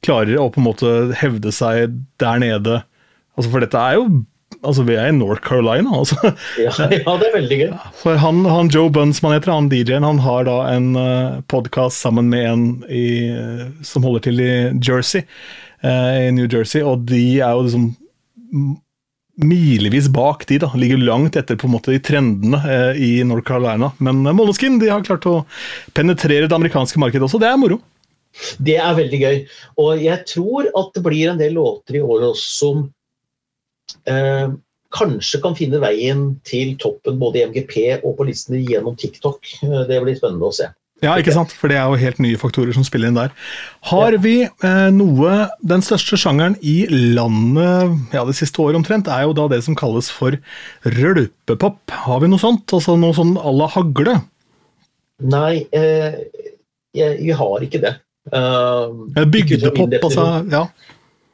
klarer 0.05 0.37
å 0.43 0.51
på 0.53 0.61
en 0.61 0.67
måte 0.67 0.93
hevde 1.21 1.53
seg 1.55 1.97
der 2.21 2.43
nede. 2.43 2.83
Altså, 3.39 3.49
for 3.49 3.65
dette 3.65 3.81
er 3.81 3.97
jo 3.97 4.07
Altså, 4.61 4.85
vi 4.87 4.99
er 4.99 5.09
i 5.09 5.17
North 5.17 5.43
Carolina, 5.47 5.97
altså. 6.03 6.19
Ja, 6.61 6.73
ja 6.93 7.17
det 7.19 7.31
er 7.31 7.35
veldig 7.39 7.59
gøy. 7.63 7.73
For 8.03 8.21
han, 8.21 8.45
han 8.49 8.71
Joe 8.73 8.93
Bunn, 8.93 9.15
som 9.17 9.31
han 9.31 9.39
heter, 9.39 9.55
han 9.55 9.73
DJ-en, 9.73 10.07
han 10.07 10.23
har 10.23 10.47
da 10.51 10.59
en 10.75 10.93
uh, 10.99 11.03
eh, 11.03 11.41
podkast 11.51 12.05
sammen 12.05 12.31
med 12.33 12.47
en 12.51 12.65
i, 12.93 13.09
uh, 13.33 13.67
som 13.87 14.07
holder 14.07 14.29
til 14.29 14.45
i 14.45 14.55
Jersey, 14.85 15.27
uh, 15.85 16.15
i 16.29 16.31
New 16.37 16.47
Jersey, 16.47 16.85
og 16.85 17.07
de 17.11 17.25
er 17.41 17.57
jo 17.57 17.67
liksom 17.67 17.91
milevis 19.37 20.09
bak 20.09 20.47
de, 20.47 20.59
da. 20.59 20.71
Ligger 20.77 21.01
langt 21.01 21.37
etter 21.37 21.57
på 21.57 21.69
en 21.69 21.75
måte 21.77 21.93
de 21.95 22.01
trendene 22.05 22.61
eh, 22.69 23.01
i 23.01 23.13
North 23.25 23.47
Carolina. 23.49 23.93
Men 23.99 24.25
eh, 24.27 24.37
Moleskin 24.37 24.79
de 24.83 24.91
har 24.93 25.05
klart 25.07 25.27
å 25.29 25.43
penetrere 25.97 26.49
det 26.49 26.57
amerikanske 26.57 27.01
markedet 27.01 27.27
også, 27.29 27.41
det 27.43 27.51
er 27.51 27.61
moro. 27.61 27.81
Det 28.63 28.79
er 28.81 28.97
veldig 28.97 29.21
gøy. 29.21 29.39
Og 29.83 30.03
jeg 30.03 30.25
tror 30.29 30.69
at 30.69 30.93
det 30.97 31.05
blir 31.05 31.33
en 31.33 31.41
del 31.41 31.57
låter 31.59 32.01
i 32.01 32.05
år 32.05 32.29
også 32.33 32.53
som 32.59 32.85
eh, 32.85 32.91
kanskje 34.93 35.41
kan 35.43 35.57
finne 35.59 35.81
veien 35.83 36.29
til 36.49 36.77
toppen 36.81 37.19
både 37.21 37.41
i 37.41 37.49
MGP 37.49 37.77
og 38.03 38.17
på 38.19 38.29
listene 38.29 38.63
gjennom 38.63 38.97
TikTok. 38.99 39.49
Eh, 39.65 39.83
det 39.89 40.01
blir 40.05 40.19
spennende 40.19 40.49
å 40.49 40.55
se. 40.57 40.69
Ja, 41.03 41.17
ikke 41.19 41.35
sant? 41.35 41.51
For 41.59 41.67
det 41.67 41.81
er 41.81 41.89
jo 41.91 41.99
helt 41.99 42.21
nye 42.23 42.39
faktorer 42.39 42.77
som 42.77 42.85
spiller 42.87 43.11
inn 43.11 43.17
der. 43.19 43.33
Har 43.91 44.15
vi 44.23 44.45
eh, 44.47 44.91
noe 44.95 45.33
Den 45.67 45.83
største 45.83 46.15
sjangeren 46.21 46.55
i 46.63 46.85
landet 47.17 48.15
ja, 48.15 48.23
det 48.29 48.37
siste 48.39 48.63
året 48.63 48.79
omtrent, 48.79 49.11
er 49.11 49.27
jo 49.27 49.35
da 49.35 49.49
det 49.51 49.65
som 49.67 49.75
kalles 49.79 50.13
for 50.15 50.37
rølpepop. 50.87 51.81
Har 52.05 52.23
vi 52.23 52.31
noe 52.31 52.43
sånt? 52.43 52.71
Altså 52.71 52.95
noe 53.01 53.17
sånn 53.19 53.35
à 53.41 53.51
la 53.57 53.71
hagle? 53.75 54.21
Nei, 55.33 55.65
eh, 55.75 56.23
jeg, 56.95 57.19
vi 57.25 57.35
har 57.35 57.67
ikke 57.67 57.83
det. 57.83 57.97
Uh, 58.31 59.09
Bygdepop, 59.27 59.97
altså. 59.99 60.27
Ja. 60.53 60.67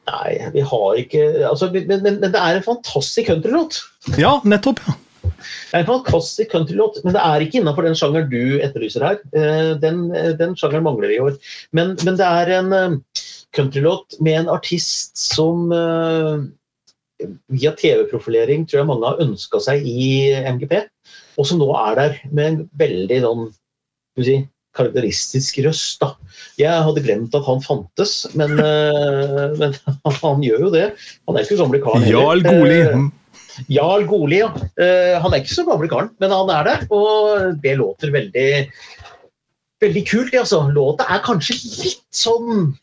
Nei, 0.09 0.31
vi 0.55 0.63
har 0.65 0.97
ikke 1.01 1.21
altså, 1.49 1.69
men, 1.73 1.85
men, 1.89 2.17
men, 2.21 2.31
det 2.33 2.39
er 2.39 2.57
en 2.57 2.65
fantastisk 2.65 3.29
countrylåt. 3.29 3.81
Ja, 4.17 4.39
nettopp. 4.47 4.81
ja. 4.87 4.97
Det 5.29 5.77
er 5.77 5.83
en 5.83 5.89
fantastisk 5.89 6.51
countrylåt, 6.51 6.99
men 7.05 7.15
det 7.15 7.23
er 7.23 7.43
ikke 7.43 7.59
innenfor 7.61 7.85
den 7.85 7.97
sjangeren 7.97 8.29
du 8.31 8.59
etterlyser 8.63 9.05
her. 9.05 9.19
Eh, 9.37 9.73
den, 9.79 10.07
den 10.39 10.55
sjangeren 10.59 10.85
mangler 10.87 11.11
vi 11.11 11.19
i 11.19 11.23
år. 11.23 11.35
Men, 11.75 11.95
men, 12.03 12.17
det 12.19 12.27
er 12.27 12.53
en 12.57 12.75
eh, 12.75 13.25
countrylåt 13.55 14.19
med 14.23 14.41
en 14.41 14.51
artist 14.55 15.19
som 15.19 15.69
eh, 15.75 17.29
via 17.51 17.73
TV-profilering 17.77 18.65
tror 18.67 18.81
jeg 18.81 18.89
mange 18.89 19.11
har 19.11 19.23
ønska 19.23 19.61
seg 19.63 19.85
i 19.87 20.31
MGP, 20.47 20.75
og 21.39 21.47
som 21.47 21.59
nå 21.61 21.69
er 21.77 21.99
der 21.99 22.19
med 22.31 22.45
en 22.51 22.61
veldig 22.79 23.19
sånn 23.25 23.45
si, 24.19 24.39
karakteristisk 24.77 25.59
røst. 25.65 25.99
da. 26.01 26.13
Jeg 26.59 26.85
hadde 26.85 27.03
glemt 27.05 27.35
at 27.35 27.47
han 27.47 27.63
fantes, 27.63 28.21
men, 28.37 28.55
uh, 28.59 29.55
men 29.59 29.75
han 30.23 30.45
gjør 30.45 30.67
jo 30.67 30.73
det. 30.75 30.85
Han 31.27 31.37
er 31.37 31.45
ikke 31.45 31.55
så 31.55 31.63
gamle 31.63 31.81
karen 31.83 32.05
heller. 32.05 32.19
Jarl 32.19 32.45
Goli. 32.45 32.79
Uh, 32.85 33.65
Jarl 33.67 34.07
Goli, 34.09 34.39
ja. 34.43 34.49
Uh, 34.79 35.19
han 35.23 35.33
er 35.33 35.43
ikke 35.43 35.57
så 35.57 35.67
gamle 35.67 35.91
karen, 35.91 36.13
men 36.21 36.33
han 36.35 36.55
er 36.55 36.69
det. 36.69 36.77
Og 36.95 37.59
det 37.63 37.77
låter 37.81 38.13
veldig, 38.15 38.49
veldig 39.83 40.07
kult. 40.09 40.35
Altså. 40.43 40.65
Låta 40.75 41.07
er 41.09 41.23
kanskje 41.25 41.59
litt 41.59 42.05
sånn 42.15 42.75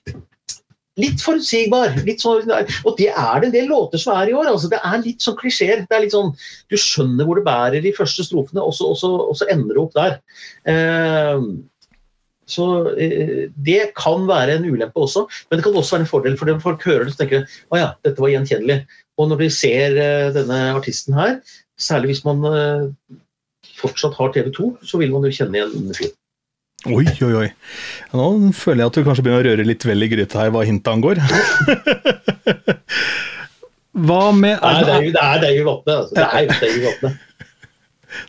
Litt 0.96 1.20
forutsigbar. 1.20 1.92
Litt 2.07 2.22
sånn, 2.25 2.49
og 2.49 2.94
det 2.96 3.11
er 3.11 3.42
det 3.42 3.51
en 3.51 3.53
del 3.53 3.66
låter 3.68 4.01
som 4.01 4.14
er 4.16 4.31
i 4.31 4.37
år. 4.37 4.49
Altså, 4.49 4.70
det 4.72 4.79
er 4.81 5.03
litt 5.05 5.20
sånn 5.20 5.37
klisjeer. 5.37 5.83
Det 5.85 5.92
er 5.92 6.07
litt 6.07 6.14
sånn, 6.14 6.31
du 6.72 6.77
skjønner 6.81 7.29
hvor 7.29 7.37
det 7.37 7.44
bærer 7.44 7.85
de 7.85 7.92
første 7.92 8.25
strofene, 8.25 8.64
og 8.64 8.72
så, 8.72 8.88
og 8.94 8.96
så, 8.96 9.11
og 9.27 9.37
så 9.37 9.49
ender 9.53 9.77
det 9.77 9.83
opp 9.83 9.92
der. 9.99 10.16
Uh, 10.64 11.44
Så 12.47 12.67
eh, 12.95 13.49
Det 13.67 13.91
kan 13.99 14.27
være 14.29 14.59
en 14.59 14.69
ulempe 14.71 15.03
også, 15.03 15.27
men 15.51 15.59
det 15.59 15.67
kan 15.67 15.77
også 15.77 15.97
være 15.97 16.07
en 16.07 16.11
fordel. 16.11 16.39
For 16.39 16.63
folk 16.63 16.87
hører 16.87 17.07
det, 17.07 17.17
og 17.17 17.21
tenker 17.21 17.43
de 17.43 17.63
å 17.75 17.81
ja, 17.81 17.89
dette 18.07 18.23
var 18.23 18.33
gjenkjennelig. 18.33 18.79
Og 19.19 19.31
når 19.31 19.43
de 19.43 19.49
ser 19.53 19.99
eh, 20.01 20.29
denne 20.37 20.61
artisten 20.77 21.17
her, 21.19 21.41
særlig 21.81 22.15
hvis 22.15 22.23
man 22.27 22.47
eh, 22.51 22.87
fortsatt 23.81 24.17
har 24.19 24.33
TV2, 24.35 24.71
så 24.87 25.03
vil 25.03 25.13
man 25.15 25.27
jo 25.27 25.35
kjenne 25.35 25.61
igjen 25.61 25.93
fyren. 25.97 26.17
Oi, 26.87 27.03
oi, 27.25 27.33
oi. 27.35 27.47
Nå 28.15 28.27
føler 28.55 28.85
jeg 28.85 28.93
at 28.93 28.97
du 28.99 29.07
kanskje 29.07 29.25
begynner 29.27 29.43
å 29.43 29.49
røre 29.49 29.67
litt 29.67 29.87
vel 29.89 30.07
i 30.07 30.11
gryta 30.13 30.45
her 30.45 30.53
hva 30.55 30.63
hintet 30.69 30.93
angår. 30.93 31.19
hva 34.07 34.21
med 34.37 34.61
Nei, 34.63 34.75
det 34.87 34.93
er 34.93 35.07
jo, 35.09 35.15
det 35.17 35.25
er, 35.25 35.41
det 35.43 35.49
er 35.49 35.57
jo 35.57 35.65
Vatne. 35.67 35.97
Altså. 35.97 36.15
Det 36.15 36.27
er 36.29 36.45
jo, 36.45 36.59
det 36.61 36.69
er 36.69 36.77
jo. 36.85 37.15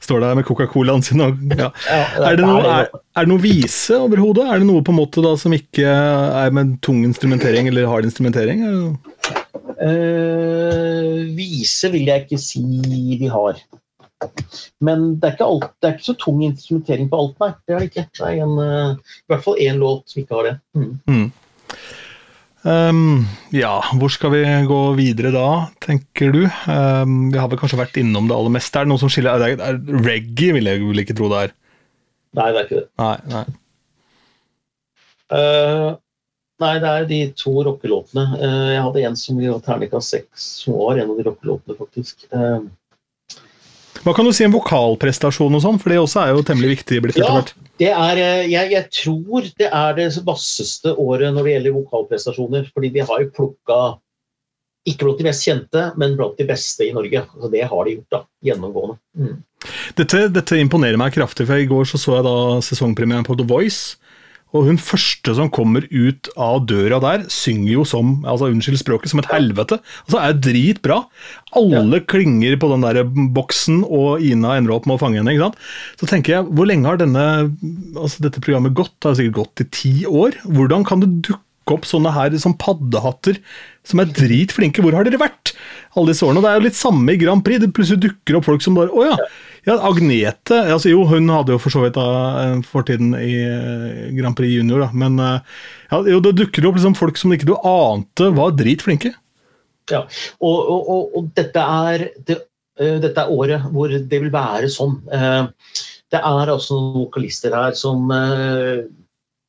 Står 0.03 0.23
der 0.23 0.37
med 0.37 0.47
Coca-Colaen 0.47 1.03
sin 1.05 1.23
og 1.23 1.39
ja. 1.57 1.71
Er 1.89 2.37
det 2.39 2.45
noe, 2.45 2.61
er, 2.63 2.91
er 2.91 3.25
det 3.25 3.31
noe 3.31 3.43
vise 3.43 3.97
overhodet? 3.97 4.45
Er 4.47 4.61
det 4.61 4.69
noe 4.69 4.83
på 4.85 4.93
en 4.93 4.99
måte 4.99 5.23
da 5.25 5.33
som 5.39 5.55
ikke 5.55 5.87
er 5.87 6.53
med 6.55 6.77
tung 6.85 7.03
instrumentering 7.07 7.69
eller 7.71 7.89
hard 7.89 8.07
instrumentering? 8.09 8.63
Er? 8.67 9.35
Eh, 9.77 11.25
vise 11.37 11.91
vil 11.93 12.07
jeg 12.09 12.25
ikke 12.25 12.41
si 12.41 12.63
de 13.19 13.29
har. 13.31 13.59
Men 14.81 15.11
det 15.19 15.27
er 15.27 15.35
ikke, 15.35 15.47
alt, 15.47 15.73
det 15.77 15.89
er 15.89 15.97
ikke 15.97 16.09
så 16.09 16.15
tung 16.17 16.39
instrumentering 16.45 17.09
på 17.11 17.19
alt, 17.21 17.35
nei. 17.43 17.51
Det 17.67 17.75
er 17.75 17.83
det 17.83 17.89
ikke. 17.91 18.05
Det 18.17 18.29
er 18.29 18.45
en, 18.45 18.55
eh, 18.63 19.17
I 19.27 19.33
hvert 19.33 19.45
fall 19.45 19.61
én 19.61 19.81
låt 19.81 20.09
som 20.09 20.23
ikke 20.23 20.39
har 20.39 20.49
det. 20.49 20.55
Mm. 20.77 21.27
Um, 22.67 23.21
ja, 23.55 23.77
hvor 23.95 24.11
skal 24.11 24.33
vi 24.33 24.41
gå 24.67 24.79
videre 24.97 25.29
da, 25.31 25.49
tenker 25.83 26.33
du? 26.35 26.41
Um, 26.67 27.29
vi 27.31 27.39
har 27.39 27.47
vel 27.51 27.59
kanskje 27.61 27.79
vært 27.79 27.99
innom 28.01 28.27
det 28.27 28.35
aller 28.35 28.51
meste. 28.57 28.81
Er 28.81 28.87
det 28.87 28.91
noe 28.91 28.99
som 28.99 29.11
skiller? 29.13 29.37
Er 29.37 29.55
det, 29.55 29.63
er, 29.63 30.01
reggae 30.03 30.57
vil 30.57 30.67
jeg 30.67 30.81
vel 30.83 31.03
ikke 31.03 31.15
tro 31.15 31.29
det 31.31 31.45
er. 31.45 31.53
Nei, 32.37 32.49
det 32.49 32.59
er 32.59 32.67
ikke 32.67 32.81
det. 32.81 32.89
Nei, 32.99 33.15
nei. 33.31 33.45
Uh, 35.27 35.89
nei, 36.63 36.73
det 36.83 36.91
er 36.91 37.07
de 37.07 37.21
to 37.39 37.53
rockelåtene. 37.69 38.25
Uh, 38.35 38.67
jeg 38.73 38.83
hadde 38.89 39.05
en 39.11 39.17
som 39.21 39.39
ga 39.39 39.55
terningkast 39.63 40.17
seks, 40.17 40.49
som 40.65 40.75
var 40.81 40.99
en 40.99 41.13
av 41.13 41.21
de 41.21 41.27
rockelåtene, 41.29 41.77
faktisk. 41.79 42.27
Eh, 42.35 42.67
Hva 44.07 44.13
kan 44.15 44.23
du 44.23 44.31
si 44.31 44.45
om 44.47 44.53
vokalprestasjon 44.55 45.57
og 45.57 45.63
sånn? 45.65 45.77
For 45.83 45.91
det 45.91 45.97
også 45.99 46.21
er 46.21 46.29
jo 46.31 46.43
temmelig 46.47 46.77
viktig 46.77 47.01
blitt 47.03 47.17
etter 47.17 47.27
Ja. 47.27 47.41
hvert. 47.41 47.49
det 47.77 47.89
er, 47.91 48.17
eh, 48.23 48.47
jeg, 48.47 48.71
jeg 48.71 48.85
tror 48.95 49.49
det 49.59 49.67
er 49.67 49.97
det 49.97 50.05
vasseste 50.23 50.93
året 50.95 51.33
når 51.35 51.43
det 51.43 51.55
gjelder 51.57 51.75
vokalprestasjoner. 51.75 52.69
Fordi 52.71 52.93
de 52.95 53.03
har 53.03 53.25
jo 53.25 53.33
plukka 53.35 53.79
ikke 54.87 55.03
blant 55.03 55.19
de 55.19 55.27
mest 55.27 55.43
kjente, 55.43 55.83
men 55.99 56.15
blant 56.15 56.39
de 56.39 56.47
beste 56.47 56.87
i 56.87 56.93
Norge. 56.95 57.25
Altså, 57.35 57.51
det 57.51 57.67
har 57.67 57.83
de 57.83 57.97
gjort, 57.97 58.09
da. 58.15 58.21
Gjennomgående. 58.47 58.97
Mm. 59.19 59.43
Dette, 59.97 60.21
dette 60.31 60.61
imponerer 60.61 60.95
meg 61.01 61.11
kraftig, 61.11 61.47
for 61.49 61.59
i 61.59 61.67
går 61.67 61.83
så, 61.89 61.99
så 61.99 62.15
jeg 62.15 62.27
da 62.29 62.35
sesongpremieren 62.63 63.27
på 63.27 63.35
The 63.35 63.43
Voice. 63.49 63.97
Og 64.55 64.67
hun 64.69 64.77
første 64.79 65.33
som 65.35 65.49
kommer 65.51 65.83
ut 65.91 66.29
av 66.39 66.61
døra 66.69 66.99
der, 67.03 67.25
synger 67.31 67.71
jo 67.73 67.85
som 67.87 68.13
altså 68.27 68.47
unnskyld 68.51 68.79
språket, 68.79 69.11
som 69.11 69.19
et 69.21 69.29
helvete. 69.31 69.79
Altså 70.05 70.21
er 70.21 70.37
dritbra. 70.39 71.01
Alle 71.59 71.99
klinger 72.07 72.55
på 72.61 72.69
den 72.71 72.85
der 72.85 73.01
boksen, 73.35 73.81
og 73.83 74.23
Ina 74.23 74.55
ender 74.57 74.77
opp 74.77 74.87
med 74.87 74.97
å 74.97 75.01
fange 75.01 75.19
henne. 75.19 75.33
ikke 75.35 75.49
sant? 75.49 75.59
Så 75.99 76.09
tenker 76.09 76.37
jeg, 76.37 76.47
hvor 76.47 76.69
lenge 76.69 76.87
har 76.87 77.01
denne, 77.01 77.25
altså 77.97 78.23
dette 78.23 78.43
programmet 78.43 78.77
gått? 78.77 78.95
Det 79.01 79.11
har 79.11 79.19
sikkert 79.19 79.41
gått 79.41 79.65
i 79.65 79.69
ti 79.81 79.93
år. 80.07 80.39
Hvordan 80.47 80.87
kan 80.87 81.03
det 81.03 81.11
dukke 81.27 81.43
opp 81.75 81.83
sånne 81.83 82.13
her 82.15 82.31
som 82.39 82.55
paddehatter 82.55 83.41
som 83.87 83.99
er 83.99 84.15
dritflinke? 84.15 84.83
Hvor 84.83 84.95
har 84.95 85.07
dere 85.07 85.19
vært 85.19 85.51
alle 85.97 86.13
disse 86.13 86.23
årene? 86.23 86.39
Og 86.39 86.47
Det 86.47 86.53
er 86.53 86.61
jo 86.61 86.67
litt 86.69 86.79
samme 86.79 87.11
i 87.11 87.19
Grand 87.19 87.43
Prix. 87.43 87.59
Det 87.59 87.73
plutselig 87.75 88.05
dukker 88.07 88.39
opp 88.39 88.47
folk 88.47 88.63
som 88.63 88.79
bare 88.79 88.95
Å 88.95 89.09
ja. 89.09 89.19
Ja, 89.67 89.75
Agnete 89.83 90.61
altså 90.71 90.93
Jo, 90.93 91.01
hun 91.09 91.27
hadde 91.33 91.51
jo 91.51 91.59
for 91.59 91.73
så 91.73 91.83
vidt 91.83 91.97
da 91.97 92.07
eh, 92.41 92.53
fortiden 92.63 93.11
i 93.19 93.33
eh, 93.43 94.03
Grand 94.15 94.37
Prix 94.37 94.55
Junior, 94.55 94.85
da. 94.85 94.89
Men 94.95 95.19
eh, 95.19 95.57
ja, 95.91 96.01
jo, 96.13 96.21
det 96.23 96.37
dukker 96.39 96.69
opp 96.69 96.79
liksom 96.79 96.95
folk 96.95 97.19
som 97.19 97.33
ikke 97.35 97.49
du 97.49 97.57
ante 97.59 98.31
var 98.37 98.55
dritflinke. 98.55 99.11
Ja, 99.91 100.05
og, 100.43 100.71
og, 100.71 101.11
og, 101.15 101.27
dette, 101.35 101.63
er, 101.63 102.09
det, 102.27 102.41
uh, 102.75 102.97
dette 102.99 103.23
er 103.23 103.31
året 103.31 103.69
hvor 103.71 103.91
det 103.91 104.19
vil 104.19 104.33
være 104.33 104.67
sånn. 104.71 104.97
Uh, 105.07 105.47
det 106.13 106.19
er 106.23 106.51
altså 106.53 106.75
noen 106.75 107.03
vokalister 107.03 107.55
her 107.55 107.75
som 107.75 108.11
eh, 108.15 108.85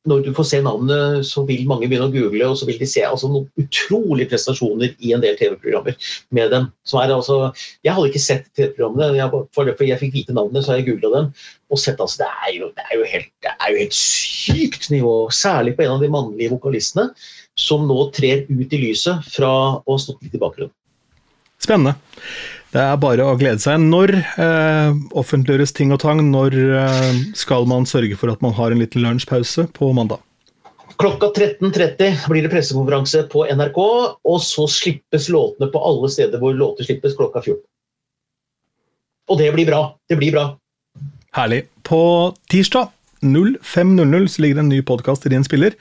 Når 0.07 0.21
du 0.23 0.29
får 0.31 0.45
se 0.47 0.59
navnet, 0.63 1.25
så 1.27 1.41
vil 1.43 1.65
mange 1.67 1.89
begynne 1.89 2.07
å 2.07 2.13
google, 2.13 2.47
og 2.47 2.55
så 2.55 2.67
vil 2.69 2.77
de 2.79 2.87
se 2.87 3.01
altså, 3.03 3.27
noen 3.27 3.49
utrolige 3.59 4.29
prestasjoner 4.31 4.93
i 5.03 5.11
en 5.11 5.23
del 5.23 5.35
TV-programmer 5.35 5.97
med 6.35 6.53
dem. 6.55 6.69
Er, 6.93 7.11
altså, 7.11 7.39
jeg 7.83 7.95
hadde 7.97 8.11
ikke 8.11 8.21
sett 8.23 8.47
TV-programmene, 8.55 9.09
jeg, 9.19 9.41
for 9.57 9.73
for 9.73 9.87
jeg 9.89 9.99
fikk 9.99 10.15
vite 10.15 10.37
navnene, 10.37 10.63
så 10.63 10.71
har 10.71 10.79
jeg 10.79 10.87
googla 10.93 11.11
dem. 11.17 11.27
Og 11.67 11.81
sett, 11.83 11.99
altså, 11.99 12.23
det 12.23 12.29
er 12.31 12.55
jo, 12.55 12.71
det 12.77 12.85
er 12.87 13.03
helt, 13.11 13.31
det 13.43 13.51
er 13.57 13.73
jo 13.73 13.81
helt 13.83 13.99
sykt 13.99 14.87
nivå, 14.93 15.15
særlig 15.35 15.75
på 15.75 15.83
en 15.83 15.97
av 15.97 16.05
de 16.05 16.11
mannlige 16.15 16.55
vokalistene 16.55 17.09
som 17.59 17.83
nå 17.89 17.99
trer 18.15 18.47
ut 18.47 18.71
i 18.71 18.81
lyset 18.85 19.27
fra 19.35 19.51
å 19.83 19.91
ha 19.91 19.99
stått 19.99 20.23
litt 20.23 20.39
i 20.39 20.41
bakgrunnen. 20.41 20.71
Spennende. 21.59 21.97
Det 22.69 22.81
er 22.81 22.97
bare 23.01 23.25
å 23.25 23.37
glede 23.37 23.61
seg. 23.63 23.81
Når 23.81 24.13
eh, 24.13 24.97
offentliggjøres 25.17 25.73
ting 25.73 25.93
og 25.95 26.03
tang? 26.03 26.21
Når 26.29 26.57
eh, 26.77 27.21
skal 27.37 27.65
man 27.69 27.87
sørge 27.89 28.17
for 28.19 28.29
at 28.29 28.43
man 28.45 28.53
har 28.57 28.73
en 28.73 28.81
liten 28.81 29.01
lunsjpause 29.01 29.65
på 29.73 29.89
mandag? 29.97 30.21
Klokka 30.99 31.31
13.30 31.31 32.27
blir 32.29 32.43
det 32.43 32.51
pressekonferanse 32.51 33.23
på 33.31 33.45
NRK, 33.47 33.79
og 34.27 34.39
så 34.43 34.67
slippes 34.69 35.29
låtene 35.31 35.69
på 35.71 35.81
alle 35.81 36.09
steder 36.11 36.41
hvor 36.41 36.53
låter 36.53 36.85
slippes 36.85 37.15
klokka 37.17 37.41
14. 37.41 37.63
Og 39.29 39.39
det 39.39 39.49
blir 39.55 39.69
bra. 39.69 39.83
Det 40.09 40.19
blir 40.19 40.35
bra. 40.35 40.45
Herlig. 41.37 41.63
På 41.85 42.01
tirsdag 42.51 42.91
05.00 43.21 44.27
så 44.27 44.41
ligger 44.41 44.59
det 44.59 44.63
en 44.65 44.69
ny 44.71 44.81
podkast 44.85 45.25
i 45.25 45.31
din 45.33 45.43
spiller. 45.43 45.75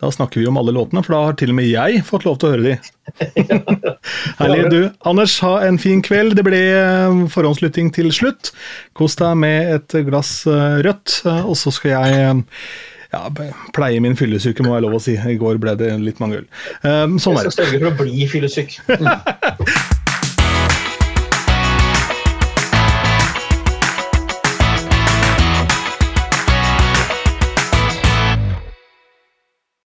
Da 0.00 0.08
snakker 0.12 0.40
vi 0.40 0.46
om 0.48 0.56
alle 0.56 0.72
låtene, 0.72 1.02
for 1.04 1.12
da 1.14 1.20
har 1.28 1.36
til 1.38 1.52
og 1.52 1.58
med 1.58 1.68
jeg 1.68 2.00
fått 2.08 2.24
lov 2.24 2.38
til 2.40 2.48
å 2.48 2.52
høre 2.54 2.64
de. 2.64 2.76
Herlig. 4.40 4.62
Du, 4.72 4.78
Anders, 5.10 5.34
ha 5.44 5.58
en 5.66 5.78
fin 5.82 6.00
kveld. 6.02 6.38
Det 6.38 6.44
ble 6.46 6.60
eh, 6.72 7.20
forhåndslytting 7.34 7.92
til 7.94 8.08
slutt. 8.14 8.52
Kos 8.96 9.18
deg 9.20 9.36
med 9.42 9.74
et 9.76 9.98
glass 10.08 10.32
eh, 10.48 10.80
rødt, 10.86 11.20
eh, 11.28 11.42
og 11.44 11.58
så 11.60 11.72
skal 11.74 11.92
jeg 11.94 12.40
ja, 13.10 13.22
pleie 13.76 14.00
min 14.02 14.16
fyllesyke, 14.16 14.64
må 14.64 14.76
jeg 14.78 14.86
lov 14.86 14.96
å 14.96 15.02
si. 15.04 15.18
I 15.20 15.36
går 15.40 15.60
ble 15.62 15.76
det 15.78 15.92
litt 16.00 16.22
mange 16.22 16.40
øl. 16.40 16.50
Sånn 16.82 17.36
er 17.36 17.44
Jeg 17.44 17.50
det. 17.50 17.56
skal 17.58 17.66
sørge 17.66 17.82
for 17.84 17.90
å 17.92 17.96
bli 18.04 18.28
fyllesyk. 18.30 18.78